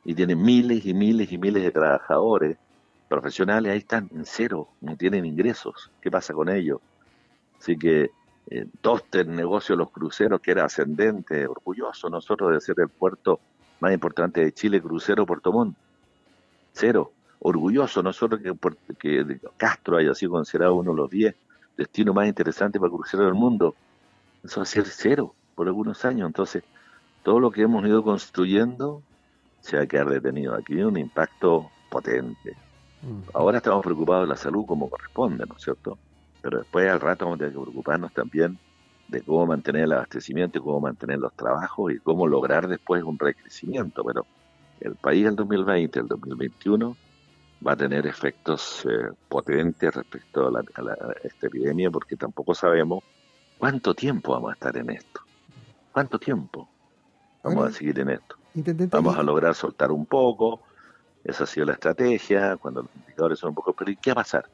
[0.04, 2.56] y tienen miles y miles y miles de trabajadores
[3.08, 5.90] profesionales, ahí están en cero, no tienen ingresos.
[6.00, 6.80] ¿Qué pasa con ellos?
[7.58, 8.10] Así que
[8.50, 8.66] eh,
[9.12, 13.40] el negocio de los cruceros, que era ascendente, orgulloso nosotros de ser el puerto
[13.80, 15.76] más importante de Chile, crucero Puerto Montt.
[16.72, 18.54] Cero orgulloso nosotros que,
[18.98, 21.34] que Castro haya sido considerado uno de los 10
[21.76, 23.74] destinos más interesantes para cruceros del mundo.
[24.42, 26.26] Eso va a ser cero por algunos años.
[26.26, 26.62] Entonces,
[27.22, 29.02] todo lo que hemos ido construyendo
[29.60, 30.54] se va a quedar detenido.
[30.54, 32.56] Aquí hay un impacto potente.
[33.34, 35.98] Ahora estamos preocupados de la salud como corresponde, ¿no es cierto?
[36.40, 38.58] Pero después al rato vamos a tener que preocuparnos también
[39.08, 44.04] de cómo mantener el abastecimiento, cómo mantener los trabajos y cómo lograr después un recrecimiento.
[44.04, 44.26] Pero
[44.80, 46.96] el país el 2020, el 2021
[47.66, 50.64] va a tener efectos eh, potentes respecto a,
[51.22, 53.04] esta epidemia porque tampoco sabemos
[53.58, 55.20] cuánto tiempo vamos a estar en esto.
[55.92, 56.68] ¿Cuánto tiempo
[57.42, 58.36] vamos a seguir en esto?
[58.90, 60.60] Vamos a lograr soltar un poco,
[61.24, 63.72] esa ha sido la estrategia, cuando los indicadores son un poco...
[63.72, 64.48] Pero ¿qué va a pasar?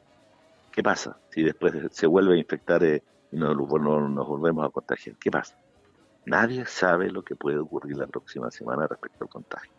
[0.71, 5.15] ¿Qué pasa si después se vuelve a infectar eh, y nos, nos volvemos a contagiar?
[5.17, 5.55] ¿Qué pasa?
[6.25, 9.71] Nadie sabe lo que puede ocurrir la próxima semana respecto al contagio.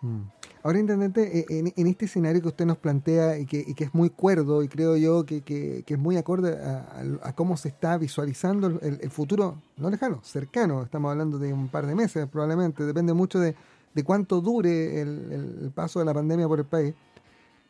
[0.00, 0.22] Mm.
[0.66, 4.64] Ahora, Intendente, eh, en, este escenario que usted nos plantea y que, es muy cuerdo
[4.64, 9.90] y creo yo que, es muy acorde a, cómo se está visualizando el, futuro, no
[9.90, 13.54] lejano, cercano, estamos hablando de un par de meses probablemente, depende mucho de,
[14.02, 16.96] cuánto dure el, paso de la pandemia por el país.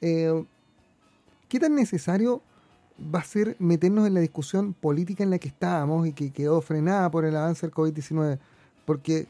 [0.00, 0.46] Eh,
[1.50, 2.40] ¿Qué tan necesario
[3.14, 6.62] va a ser meternos en la discusión política en la que estábamos y que quedó
[6.62, 8.38] frenada por el avance del COVID-19?
[8.86, 9.26] Porque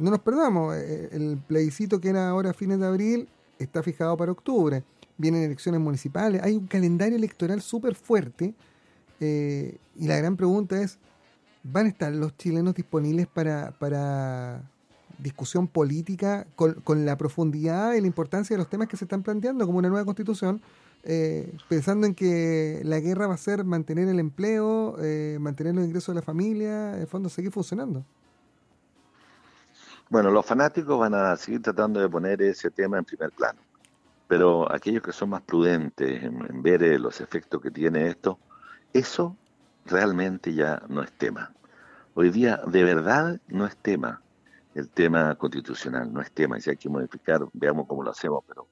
[0.00, 4.16] no nos perdamos, eh, el plebiscito que era ahora a fines de abril está fijado
[4.16, 4.82] para octubre.
[5.18, 8.54] Vienen elecciones municipales, hay un calendario electoral súper fuerte
[9.20, 10.98] eh, y la gran pregunta es,
[11.62, 14.62] ¿van a estar los chilenos disponibles para, para
[15.18, 19.22] discusión política con, con, la profundidad y la importancia de los temas que se están
[19.22, 20.62] planteando, como una nueva constitución,
[21.02, 25.84] eh, pensando en que la guerra va a ser mantener el empleo, eh, mantener los
[25.84, 28.04] ingresos de la familia, en fondo seguir funcionando.
[30.10, 33.60] Bueno, los fanáticos van a seguir tratando de poner ese tema en primer plano,
[34.26, 38.36] pero aquellos que son más prudentes en, ver eh, los efectos que tiene esto,
[38.92, 39.36] eso
[39.86, 41.52] realmente ya no es tema.
[42.14, 44.20] Hoy día de verdad no es tema
[44.74, 48.42] el tema constitucional, no es tema, y si hay que modificar, veamos cómo lo hacemos,
[48.48, 48.66] pero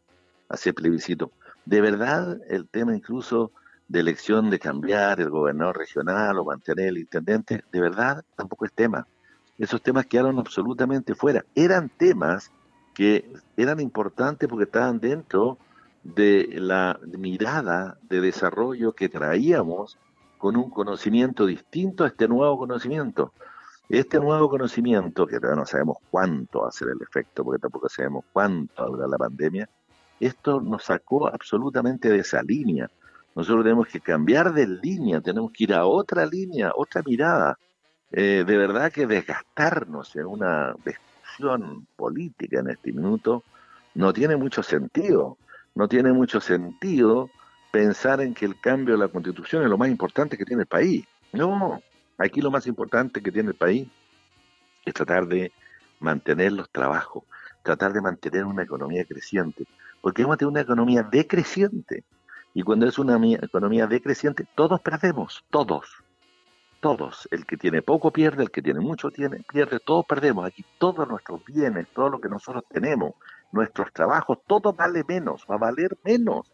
[0.48, 1.30] hacer plebiscito.
[1.64, 3.52] De verdad el tema incluso
[3.86, 8.72] de elección de cambiar el gobernador regional o mantener el intendente, de verdad tampoco es
[8.72, 9.06] tema.
[9.58, 11.44] Esos temas quedaron absolutamente fuera.
[11.54, 12.50] Eran temas
[12.94, 15.58] que eran importantes porque estaban dentro
[16.02, 19.98] de la mirada de desarrollo que traíamos
[20.38, 23.32] con un conocimiento distinto a este nuevo conocimiento.
[23.88, 27.88] Este nuevo conocimiento, que todavía no sabemos cuánto va a ser el efecto, porque tampoco
[27.88, 29.68] sabemos cuánto durar la pandemia,
[30.20, 32.90] esto nos sacó absolutamente de esa línea.
[33.34, 37.58] Nosotros tenemos que cambiar de línea, tenemos que ir a otra línea, otra mirada.
[38.10, 43.44] Eh, de verdad que desgastarnos en una discusión política en este minuto
[43.94, 45.36] no tiene mucho sentido.
[45.74, 47.30] No tiene mucho sentido
[47.70, 50.68] pensar en que el cambio de la constitución es lo más importante que tiene el
[50.68, 51.06] país.
[51.32, 51.82] No,
[52.16, 53.88] aquí lo más importante que tiene el país
[54.84, 55.52] es tratar de
[56.00, 57.24] mantener los trabajos,
[57.62, 59.66] tratar de mantener una economía creciente,
[60.00, 62.04] porque hemos tenido una economía decreciente.
[62.54, 66.02] Y cuando es una economía decreciente, todos perdemos, todos,
[66.80, 67.28] todos.
[67.30, 70.46] El que tiene poco pierde, el que tiene mucho tiene, pierde, todos perdemos.
[70.46, 73.14] Aquí todos nuestros bienes, todo lo que nosotros tenemos,
[73.52, 76.50] nuestros trabajos, todo vale menos, va a valer menos.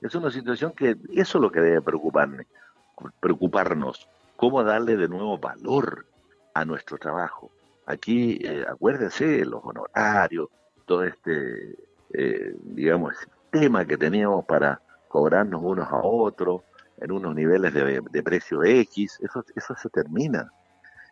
[0.00, 2.46] Es una situación que eso es lo que debe preocuparnos,
[3.20, 6.06] preocuparnos, cómo darle de nuevo valor
[6.54, 7.50] a nuestro trabajo.
[7.86, 10.48] Aquí, eh, acuérdense, los honorarios,
[10.86, 11.76] todo este,
[12.12, 13.14] eh, digamos,
[13.50, 16.62] tema que teníamos para cobrarnos unos a otros
[17.02, 20.52] en unos niveles de, precio X, eso, eso se termina.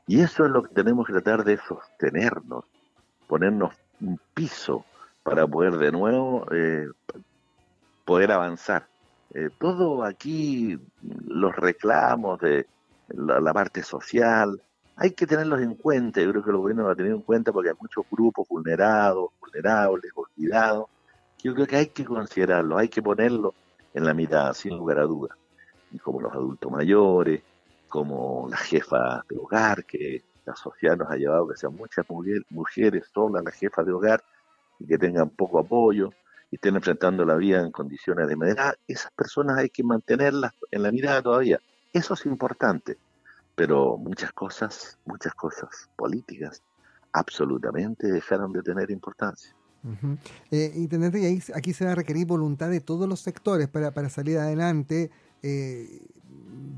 [0.07, 2.65] Y eso es lo que tenemos que tratar de sostenernos,
[3.27, 4.85] ponernos un piso
[5.23, 6.89] para poder de nuevo eh,
[8.05, 8.87] poder avanzar.
[9.35, 10.79] Eh, todo aquí,
[11.29, 12.67] los reclamos de
[13.09, 14.61] la, parte social,
[14.97, 17.53] hay que tenerlos en cuenta, yo creo que los gobiernos lo han tenido en cuenta
[17.53, 20.87] porque hay muchos grupos vulnerados, vulnerables, olvidados,
[21.43, 23.55] yo creo que hay que considerarlos, hay que ponerlos
[23.95, 25.37] en la mitad, sin lugar a dudas,
[25.99, 27.43] como los adultos mayores,
[27.89, 32.43] como las jefas de hogar, que la sociedad nos ha llevado que sean muchas mujeres,
[32.51, 34.23] mujeres solas las jefas de hogar
[34.79, 36.11] y que tengan poco apoyo,
[36.51, 40.83] y estén enfrentando la vida en condiciones de medida, esas personas hay que mantenerlas en
[40.83, 41.61] la mirada todavía.
[41.93, 42.97] Eso es importante,
[43.55, 46.63] pero muchas cosas, muchas cosas políticas
[47.13, 49.55] absolutamente dejaron de tener importancia.
[50.51, 54.09] Intendente, y ahí, aquí se va a requerir voluntad de todos los sectores para, para
[54.09, 55.11] salir adelante.
[55.43, 56.03] Eh,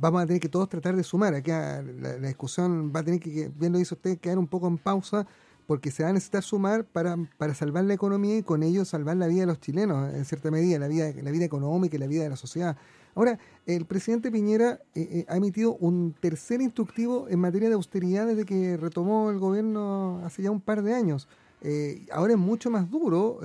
[0.01, 1.35] vamos a tener que todos tratar de sumar.
[1.35, 4.66] Aquí la, la, discusión va a tener que, bien lo dice usted, quedar un poco
[4.66, 5.27] en pausa
[5.66, 9.16] porque se va a necesitar sumar para, para salvar la economía y con ello salvar
[9.16, 12.07] la vida de los chilenos, en cierta medida, la vida, la vida económica y la
[12.07, 12.77] vida de la sociedad.
[13.14, 18.27] Ahora, el presidente Piñera eh, eh, ha emitido un tercer instructivo en materia de austeridad
[18.27, 21.29] desde que retomó el gobierno hace ya un par de años.
[21.61, 23.38] Eh, ahora es mucho más duro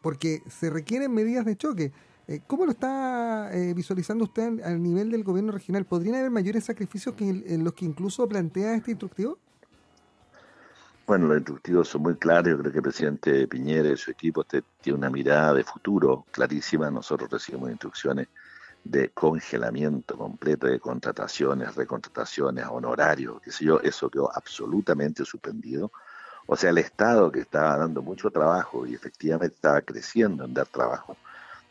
[0.00, 1.92] porque se requieren medidas de choque.
[2.46, 5.86] ¿Cómo lo está visualizando usted al nivel del gobierno regional?
[5.86, 9.38] ¿Podrían haber mayores sacrificios que en los que incluso plantea este instructivo?
[11.06, 12.50] Bueno, los instructivos son muy claros.
[12.50, 16.90] Yo creo que el presidente Piñera y su equipo tiene una mirada de futuro clarísima.
[16.90, 18.28] Nosotros recibimos instrucciones
[18.84, 23.80] de congelamiento completo de contrataciones, recontrataciones, honorarios, qué sé yo.
[23.80, 25.90] Eso quedó absolutamente suspendido.
[26.46, 30.66] O sea, el Estado que estaba dando mucho trabajo y efectivamente estaba creciendo en dar
[30.66, 31.16] trabajo,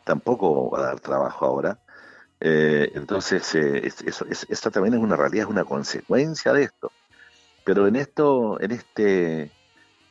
[0.08, 1.78] tampoco va a dar trabajo ahora.
[2.40, 3.92] Eh, entonces, eh,
[4.72, 6.90] también es una realidad, es una consecuencia de esto.
[7.64, 9.52] Pero en esto, en este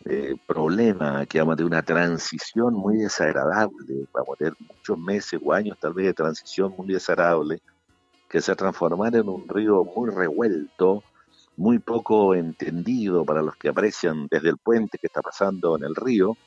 [0.05, 5.39] eh, problema que vamos a tener una transición muy desagradable, vamos a tener muchos meses
[5.43, 7.59] o años tal vez de transición muy desagradable,
[8.29, 11.03] que se transformará en un río muy revuelto,
[11.55, 15.95] muy poco entendido para los que aprecian desde el puente que está pasando en el
[15.95, 16.37] río,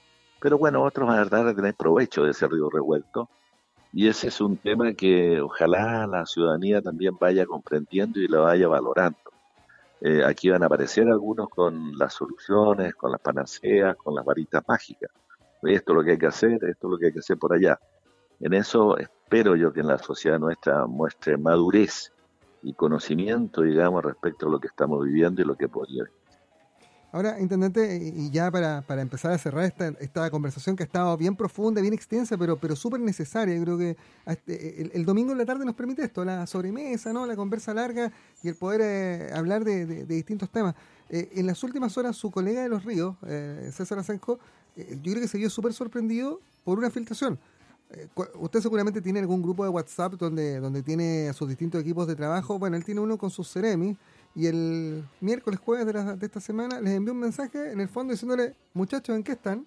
[0.40, 3.28] pero bueno, otros van a tratar de tener provecho de ese río revuelto.
[3.92, 8.68] Y ese es un tema que ojalá la ciudadanía también vaya comprendiendo y lo vaya
[8.68, 9.18] valorando.
[10.00, 14.62] Eh, aquí van a aparecer algunos con las soluciones, con las panaceas, con las varitas
[14.66, 15.10] mágicas.
[15.62, 17.52] Esto es lo que hay que hacer, esto es lo que hay que hacer por
[17.52, 17.78] allá.
[18.38, 22.12] En eso espero yo que en la sociedad nuestra muestre madurez
[22.62, 26.04] y conocimiento, digamos, respecto a lo que estamos viviendo y lo que podría
[27.12, 31.16] Ahora, Intendente, y ya para, para empezar a cerrar esta, esta conversación que ha estado
[31.16, 33.96] bien profunda, bien extensa, pero, pero súper necesaria, yo creo que
[34.26, 37.26] este, el, domingo en la tarde nos permite esto, la sobremesa, ¿no?
[37.26, 38.12] la conversa larga
[38.44, 40.76] y el poder eh, hablar de, distintos temas.
[41.08, 44.38] Eh, en las últimas horas, su colega de Los Ríos, eh, César Asenjo,
[44.76, 47.40] yo creo que se vio súper sorprendido por una filtración.
[48.36, 52.14] usted seguramente tiene algún grupo de WhatsApp donde, donde tiene a sus distintos equipos de
[52.14, 52.56] trabajo.
[52.56, 53.96] Bueno, él tiene uno con sus Ceremis
[54.34, 58.54] y el miércoles, jueves de, esta semana, les envié un mensaje en el fondo diciéndole,
[58.74, 59.66] muchachos, ¿en qué están?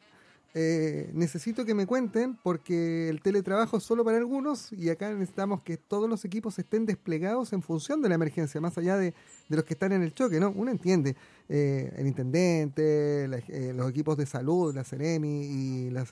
[0.55, 5.64] Eh, necesito que me cuenten porque el teletrabajo es solo para algunos y acá necesitamos
[5.64, 9.16] que todos los equipos estén desplegados en función de la emergencia, más allá de,
[9.49, 10.53] los que están en el choque, ¿no?
[10.55, 11.16] Uno entiende,
[11.49, 16.11] eh, el intendente, eh, los equipos de salud, la CEREMI y las,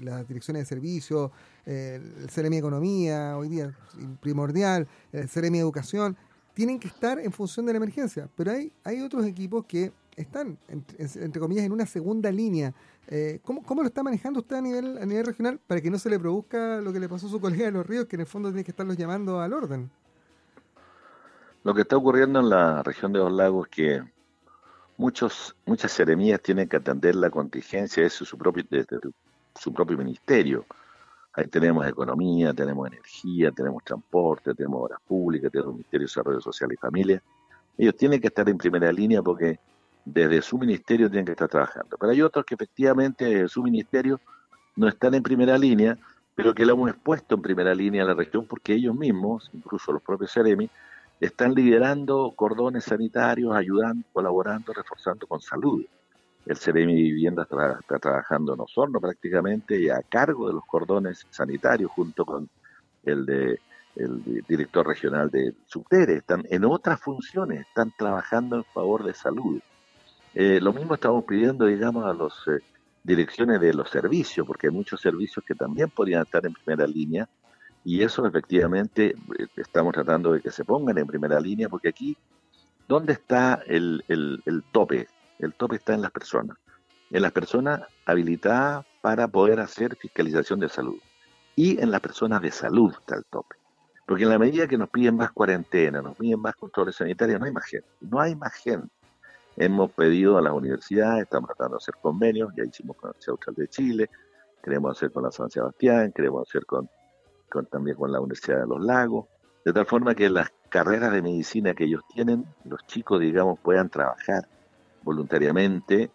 [0.00, 1.30] las direcciones de servicio,
[1.64, 3.72] el CEREMI Economía, hoy día
[4.20, 6.16] primordial, el CEREMI Educación,
[6.56, 8.30] tienen que estar en función de la emergencia.
[8.34, 12.72] Pero hay, hay otros equipos que están, entre, comillas, en una segunda línea.
[13.08, 16.08] Eh, ¿cómo, lo está manejando usted a nivel, a nivel regional para que no se
[16.08, 18.26] le produzca lo que le pasó a su colega de los ríos, que en el
[18.26, 19.90] fondo tiene que estarlos llamando al orden?
[21.62, 24.02] Lo que está ocurriendo en la región de los lagos es que
[24.96, 28.98] muchos, muchas seremías tienen que atender la contingencia de su propio, desde
[29.54, 30.64] su propio ministerio.
[31.36, 36.72] Ahí tenemos economía, tenemos energía, tenemos transporte, tenemos obras públicas, tenemos Ministerio de Desarrollo Social
[36.72, 37.22] y Familia.
[37.76, 39.60] Ellos tienen que estar en primera línea porque
[40.02, 41.98] desde su ministerio tienen que estar trabajando.
[42.00, 44.18] Pero hay otros que efectivamente desde su ministerio
[44.76, 45.98] no están en primera línea,
[46.34, 49.92] pero que lo hemos expuesto en primera línea a la región porque ellos mismos, incluso
[49.92, 50.70] los propios CEREMI,
[51.20, 55.84] están liderando cordones sanitarios, ayudando, colaborando, reforzando con salud
[56.46, 61.90] el Ceremi Vivienda está, trabajando en Osorno prácticamente y a cargo de los cordones sanitarios
[61.90, 62.48] junto con
[63.04, 63.60] el de
[63.96, 69.58] el director regional de Subtere, están en otras funciones, están trabajando en favor de salud.
[70.34, 72.62] Eh, lo mismo estamos pidiendo, digamos, a las eh,
[73.02, 77.26] direcciones de los servicios, porque hay muchos servicios que también podrían estar en primera línea,
[77.84, 82.18] y eso efectivamente eh, estamos tratando de que se pongan en primera línea, porque aquí,
[82.86, 85.08] ¿dónde está el, el tope?
[85.38, 86.56] El tope está en las personas.
[87.10, 90.98] En las personas habilitadas para poder hacer fiscalización de salud.
[91.54, 93.56] Y en las personas de salud está el tope.
[94.06, 97.46] Porque en la medida que nos piden más cuarentena, nos piden más controles sanitarios, no
[97.46, 97.88] hay más gente.
[98.00, 98.88] No hay más gente.
[99.56, 103.56] Hemos pedido a las universidades, estamos tratando de hacer convenios, ya hicimos con la Universidad
[103.56, 104.10] de Chile,
[104.62, 106.88] queremos hacer con la San Sebastián, queremos hacer con,
[107.70, 109.26] también con la Universidad de los Lagos,
[109.64, 113.88] de tal forma que las carreras de medicina que ellos tienen, los chicos, digamos, puedan
[113.88, 114.46] trabajar
[115.06, 116.10] voluntariamente,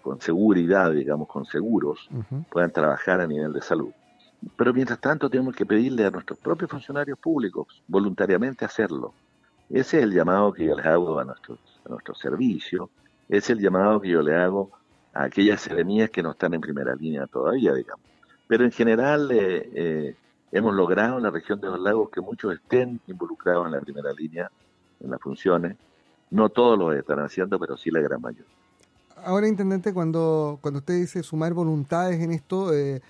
[0.00, 2.08] con seguridad, digamos, con seguros,
[2.50, 3.92] puedan trabajar a nivel de salud.
[4.56, 9.12] Pero mientras tanto tenemos que pedirle a nuestros propios funcionarios públicos voluntariamente hacerlo.
[9.68, 12.88] Ese es el llamado que yo les hago a nuestros, a nuestros servicios,
[13.28, 14.70] es el llamado que yo le hago
[15.12, 18.06] a aquellas seremías que no están en primera línea todavía, digamos.
[18.48, 20.16] Pero en general eh, eh,
[20.50, 24.10] hemos logrado en la región de los lagos que muchos estén involucrados en la primera
[24.14, 24.50] línea,
[25.00, 25.76] en las funciones,
[26.30, 28.46] no todos lo están haciendo, pero sí la gran mayoría.
[29.24, 33.02] Ahora, Intendente, cuando, cuando usted dice sumar voluntades en esto, eh,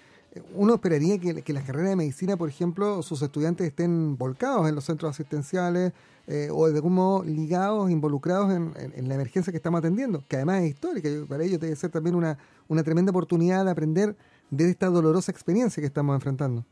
[0.55, 4.75] uno esperaría que, que las carreras de medicina, por ejemplo, sus estudiantes estén volcados en
[4.75, 5.93] los centros asistenciales
[6.33, 10.63] eh, o de algún modo ligados, involucrados en, la emergencia que estamos atendiendo, que además
[10.63, 14.15] es histórica y para ellos debe ser también una, una tremenda oportunidad de aprender
[14.49, 16.65] de esta dolorosa experiencia que estamos enfrentando.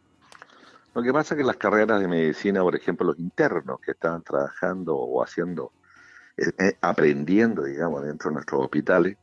[0.95, 4.23] Lo que pasa es que las carreras de medicina, por ejemplo, los internos que estaban
[4.23, 5.73] trabajando o haciendo
[6.39, 9.17] eh, eh, aprendiendo, digamos, dentro de nuestros hospitales,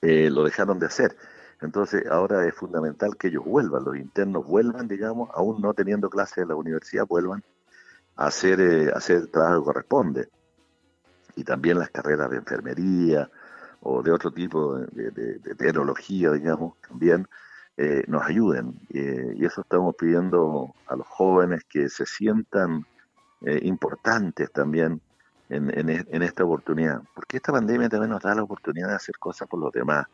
[0.00, 1.16] eh, lo dejaron de hacer.
[1.60, 6.38] Entonces ahora es fundamental que ellos vuelvan, los internos vuelvan, digamos, aún no teniendo clases
[6.38, 7.42] en la universidad, vuelvan
[8.14, 10.28] a hacer, hacer el trabajo que corresponde.
[11.34, 13.28] Y también las carreras de enfermería
[13.80, 17.26] o de otro tipo de, de, tecnología, digamos, también
[18.08, 18.80] nos ayuden.
[18.90, 22.84] y eso estamos pidiendo a los jóvenes que se sientan
[23.40, 25.00] importantes también
[25.48, 29.60] en, esta oportunidad, porque esta pandemia también nos da la oportunidad de hacer cosas por
[29.60, 30.06] los demás.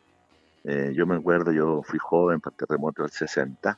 [0.63, 3.77] Eh, yo me acuerdo, yo fui joven para el terremoto del 60,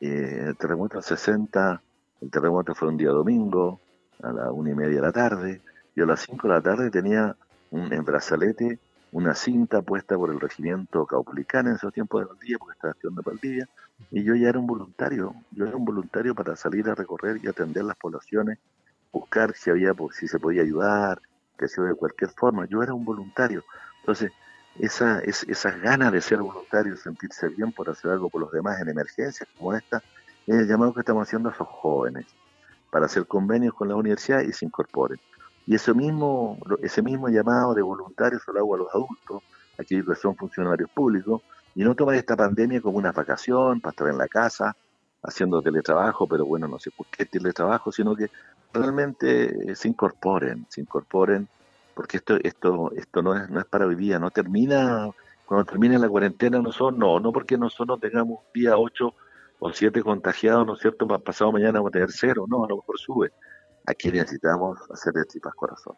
[0.00, 1.82] eh, el terremoto del 60,
[2.20, 3.80] el terremoto fue un día domingo,
[4.22, 5.60] a la una y media de la tarde,
[5.96, 7.34] yo a las cinco de la tarde tenía
[7.70, 8.78] un, en brazalete
[9.12, 13.22] una cinta puesta por el regimiento Caupolicán en esos tiempos de Valdivia, porque estaba estudiando
[13.22, 13.68] Valdivia,
[14.10, 17.46] y yo ya era un voluntario, yo era un voluntario para salir a recorrer y
[17.46, 18.58] atender las poblaciones
[19.12, 21.20] buscar si había si se podía ayudar,
[21.58, 22.66] que sea de cualquier forma.
[22.66, 23.62] Yo era un voluntario.
[24.00, 24.32] Entonces,
[24.78, 28.80] esa, es, esas ganas de ser voluntario, sentirse bien por hacer algo por los demás
[28.80, 30.02] en emergencias como esta,
[30.46, 32.26] es el llamado que estamos haciendo a esos jóvenes
[32.90, 35.20] para hacer convenios con la universidad y se incorporen.
[35.66, 39.42] Y ese mismo, ese mismo llamado de voluntarios lo hago a los adultos,
[39.78, 41.42] aquellos que son funcionarios públicos,
[41.74, 44.76] y no tomar esta pandemia como una vacación para estar en la casa
[45.22, 48.30] haciendo teletrabajo, pero bueno, no sé por qué teletrabajo, sino que
[48.72, 51.48] realmente eh, se incorporen, se incorporen,
[51.94, 55.10] porque esto, esto, esto no es, no es para hoy día, no termina,
[55.46, 59.14] cuando termine la cuarentena nosotros, no, no porque nosotros tengamos día 8
[59.58, 61.06] o 7 contagiados, ¿no es cierto?
[61.06, 63.32] Pasado mañana vamos a tener cero, no, a lo mejor sube.
[63.86, 65.96] Aquí necesitamos hacer de tripas corazón.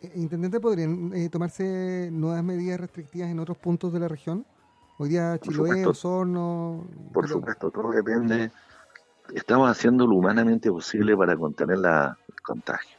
[0.00, 4.46] Eh, Intendente, ¿podrían eh, tomarse nuevas medidas restrictivas en otros puntos de la región?
[4.98, 6.84] Hoy día Chiloé, Osorno...
[7.12, 8.50] Por supuesto, todo depende.
[9.34, 12.96] Estamos haciendo lo humanamente posible para contener la, el contagio.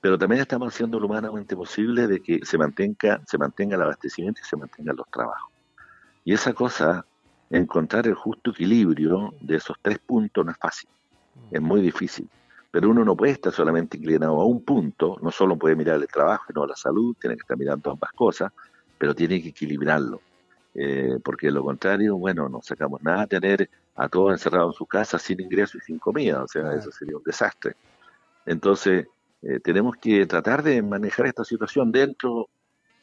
[0.00, 4.40] Pero también estamos haciendo lo humanamente posible de que se mantenga, se mantenga el abastecimiento
[4.42, 5.50] y se mantengan los trabajos.
[6.24, 7.04] Y esa cosa,
[7.50, 10.88] encontrar el justo equilibrio de esos tres puntos no es fácil.
[11.50, 12.28] Es muy difícil.
[12.70, 16.06] Pero uno no puede estar solamente inclinado a un punto, no solo puede mirar el
[16.06, 18.52] trabajo, sino la salud, tiene que estar mirando ambas cosas,
[18.98, 20.20] pero tiene que equilibrarlo
[20.80, 23.68] eh, porque de lo contrario, bueno, no sacamos nada tener
[23.98, 27.16] a todos encerrados en su casa sin ingreso y sin comida, o sea, eso sería
[27.16, 27.74] un desastre.
[28.46, 29.06] Entonces,
[29.42, 32.48] eh, tenemos que tratar de manejar esta situación dentro,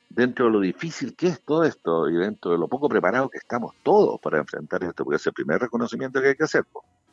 [0.09, 3.37] dentro de lo difícil que es todo esto y dentro de lo poco preparado que
[3.37, 6.63] estamos todos para enfrentar esto, porque es el primer reconocimiento que hay que hacer.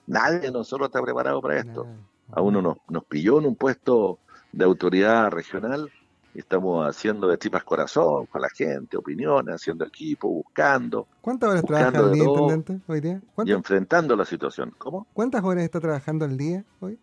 [0.07, 1.87] Nadie de nosotros está preparado para esto.
[2.31, 4.21] A uno nos, nos pilló en un puesto
[4.53, 5.91] de autoridad regional
[6.39, 11.07] estamos haciendo de tripas corazón con la gente, opiniones, haciendo equipo, buscando.
[11.21, 13.21] ¿Cuántas horas trabaja al día, intendente, hoy día?
[13.45, 14.73] Y enfrentando la situación.
[14.79, 15.07] ¿Cómo?
[15.13, 16.99] ¿Cuántas horas está trabajando al día hoy?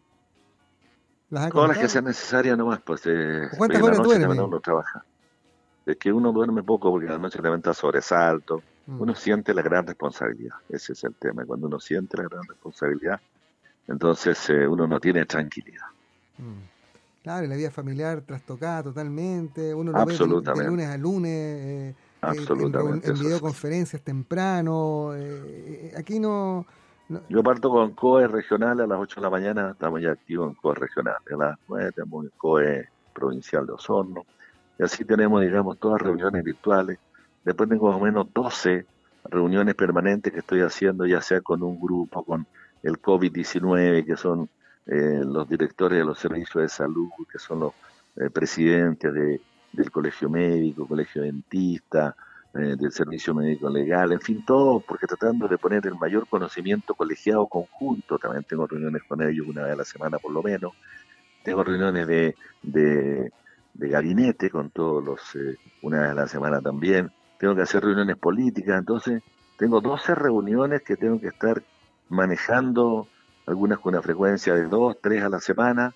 [1.29, 3.01] ¿Las Todas las que sean necesarias nomás, pues.
[3.05, 4.41] Eh, ¿Cuántas horas duerme?
[4.41, 5.03] Uno trabaja.
[5.85, 8.63] Es que uno duerme poco porque la noche levanta sobresalto.
[8.87, 9.01] Mm.
[9.01, 10.55] Uno siente la gran responsabilidad.
[10.67, 11.45] Ese es el tema.
[11.45, 13.21] Cuando uno siente la gran responsabilidad,
[13.87, 15.85] entonces eh, uno no tiene tranquilidad.
[16.39, 16.78] Mm.
[17.23, 20.25] Claro, la vida familiar trastocada totalmente, uno lo ve de,
[20.67, 26.65] lunes a lunes, eh, en, en, videoconferencias temprano, eh, aquí no,
[27.27, 30.55] Yo parto con COE regional a las 8 de la mañana, estamos ya activos en
[30.55, 34.25] COE regional, a las 9 tenemos el COE provincial de Osorno,
[34.77, 36.99] y así tenemos, digamos, todas reuniones virtuales,
[37.43, 38.85] después tengo más o menos 12
[39.25, 42.47] reuniones permanentes que estoy haciendo, ya sea con un grupo, con
[42.81, 44.49] el COVID-19, que son
[44.91, 47.73] eh, los directores de los servicios de salud, que son los
[48.15, 49.39] eh, presidentes de,
[49.71, 52.15] del colegio médico, colegio dentista,
[52.55, 56.95] eh, del servicio médico legal, en fin, todo porque tratando de poner el mayor conocimiento
[56.95, 60.73] colegiado conjunto, también tengo reuniones con ellos una vez a la semana por lo menos,
[61.43, 63.31] tengo reuniones de, de,
[63.75, 65.21] gabinete con todos los,
[65.83, 69.21] una vez a la semana también, tengo que hacer reuniones políticas, entonces
[69.55, 71.61] tengo 12 reuniones que tengo que estar
[72.09, 73.07] manejando
[73.49, 75.93] algunas con una frecuencia de dos, tres a la semana,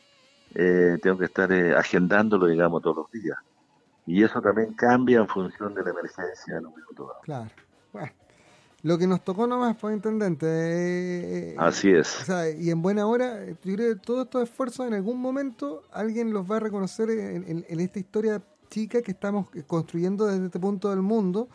[0.56, 3.38] eh, tengo que estar eh, agendándolo, digamos, todos los días.
[4.06, 7.49] Y eso también cambia en función de la emergencia en un minuto Claro.
[7.93, 8.12] Bueno,
[8.82, 10.47] lo que nos tocó nomás fue intendente.
[10.49, 12.22] Eh, Así es.
[12.22, 15.84] O sea, y en buena hora, yo creo que todos estos esfuerzos en algún momento
[15.91, 20.60] alguien los va a reconocer en, en esta historia chica que estamos construyendo desde este
[20.60, 21.47] punto del mundo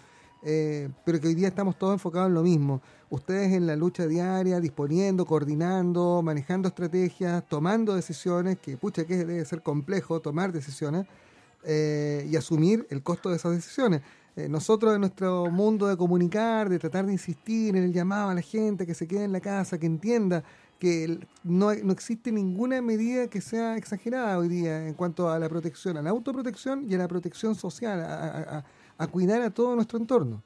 [0.43, 2.81] eh, pero que hoy día estamos todos enfocados en lo mismo.
[3.11, 9.45] Ustedes en la lucha diaria, disponiendo, coordinando, manejando estrategias, tomando decisiones, que pucha que debe
[9.45, 11.07] ser complejo tomar decisiones
[11.65, 14.03] eh, y asumir el costo de esas decisiones.
[14.37, 18.35] Eh, nosotros en nuestro mundo de comunicar, de tratar de insistir en el llamado a
[18.35, 20.45] la gente que se quede en la casa, que entienda
[20.79, 25.49] que no, no existe ninguna medida que sea exagerada hoy día en cuanto a la
[25.49, 28.65] protección, a la autoprotección y a la protección social, a, a
[29.07, 30.43] cuidar a todo nuestro entorno.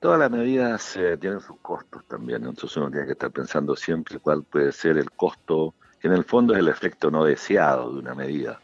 [0.00, 4.18] Todas las medidas eh, tienen sus costos también, entonces uno tiene que estar pensando siempre
[4.18, 7.98] cuál puede ser el costo, que en el fondo es el efecto no deseado de
[8.00, 8.60] una medida.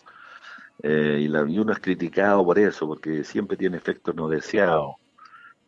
[0.83, 4.97] Eh, y, la, y, uno es criticado por eso, porque siempre tiene efectos no deseados,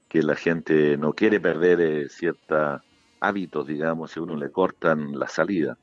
[0.08, 2.80] que la gente no quiere perder eh, ciertos
[3.20, 5.78] hábitos, digamos, si uno le cortan la salida.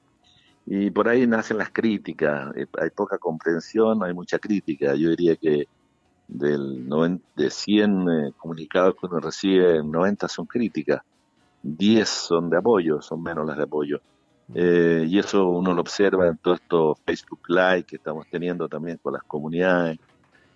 [0.66, 4.94] Y por ahí nacen las críticas, hay poca comprensión, hay mucha crítica.
[4.96, 5.68] Yo diría que
[6.32, 6.88] del
[7.36, 11.01] de 100 eh, comunicados que uno recibe, 90 son críticas,
[11.61, 14.01] 10 son de apoyo, son menos las de apoyo.
[14.53, 18.97] Eh, y eso uno lo observa en todo esto Facebook Live que estamos teniendo también
[18.97, 19.99] con las comunidades.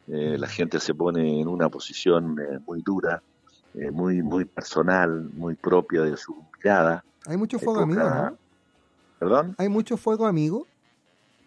[0.08, 3.22] Eh, la gente se pone en una posición muy dura,
[3.92, 7.04] muy, muy personal, muy propia de su mirada.
[7.26, 8.38] Hay mucho fuego amigo, ¿no?
[9.20, 9.56] ¿Perdón?
[9.58, 10.66] Hay mucho fuego amigo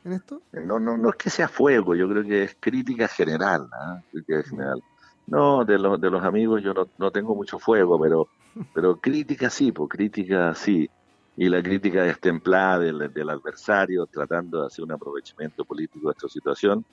[0.09, 0.43] en esto?
[0.53, 3.69] No, no, no es que sea fuego, yo creo que es crítica general,
[4.11, 4.83] crítica general.
[5.27, 8.29] No, de, los de los amigos yo no, no tengo mucho fuego, pero,
[8.75, 10.89] pero crítica sí, pues crítica sí.
[11.37, 16.29] y la crítica destemplada del, del adversario, tratando de hacer un aprovechamiento político de esta
[16.29, 16.85] situación,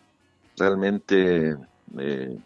[0.57, 1.57] realmente
[1.97, 2.37] eh,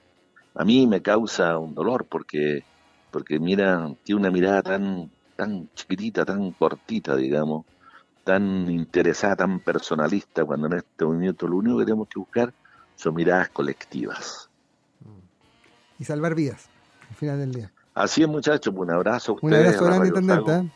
[0.56, 2.64] a mí me causa un dolor porque,
[3.12, 7.66] porque mira, tiene una mirada tan, tan chiquitita, tan cortita, digamos,
[8.24, 12.54] tan interesada, tan personalista, cuando en este movimiento lo único que tenemos que buscar
[12.96, 14.50] son miradas colectivas.
[15.98, 16.70] Y salvar vidas,
[17.10, 17.72] al final del día.
[17.94, 19.54] Así es, muchachos, un abrazo a ustedes.
[19.54, 20.72] Un abrazo grande, intendente.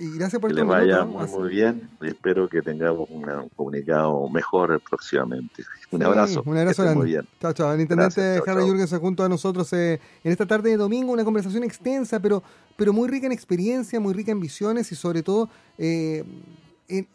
[0.00, 1.88] Y gracias por que les vaya muy, muy bien.
[2.00, 5.62] Y espero que tengamos un comunicado mejor próximamente.
[5.90, 6.42] Un abrazo.
[6.44, 6.98] Un abrazo grande.
[7.00, 7.26] Muy bien.
[7.40, 7.72] Chao, chao.
[7.72, 11.62] El intendente Harry Jürgensen junto a nosotros eh, en esta tarde de domingo, una conversación
[11.64, 12.42] extensa, pero,
[12.76, 16.24] pero muy rica en experiencia, muy rica en visiones y sobre todo eh,
[16.88, 17.06] en,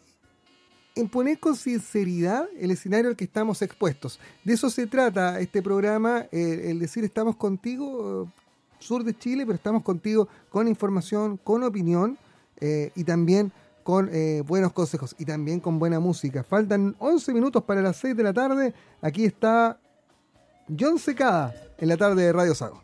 [1.08, 4.20] poner con sinceridad el escenario al que estamos expuestos.
[4.44, 8.30] De eso se trata este programa, el decir estamos contigo,
[8.78, 12.18] sur de Chile, pero estamos contigo con información, con opinión
[12.60, 13.52] eh, y también
[13.82, 16.44] con eh, buenos consejos y también con buena música.
[16.44, 18.74] Faltan 11 minutos para las 6 de la tarde.
[19.02, 19.78] Aquí está
[20.78, 22.83] John Secada en la tarde de Radio Sago.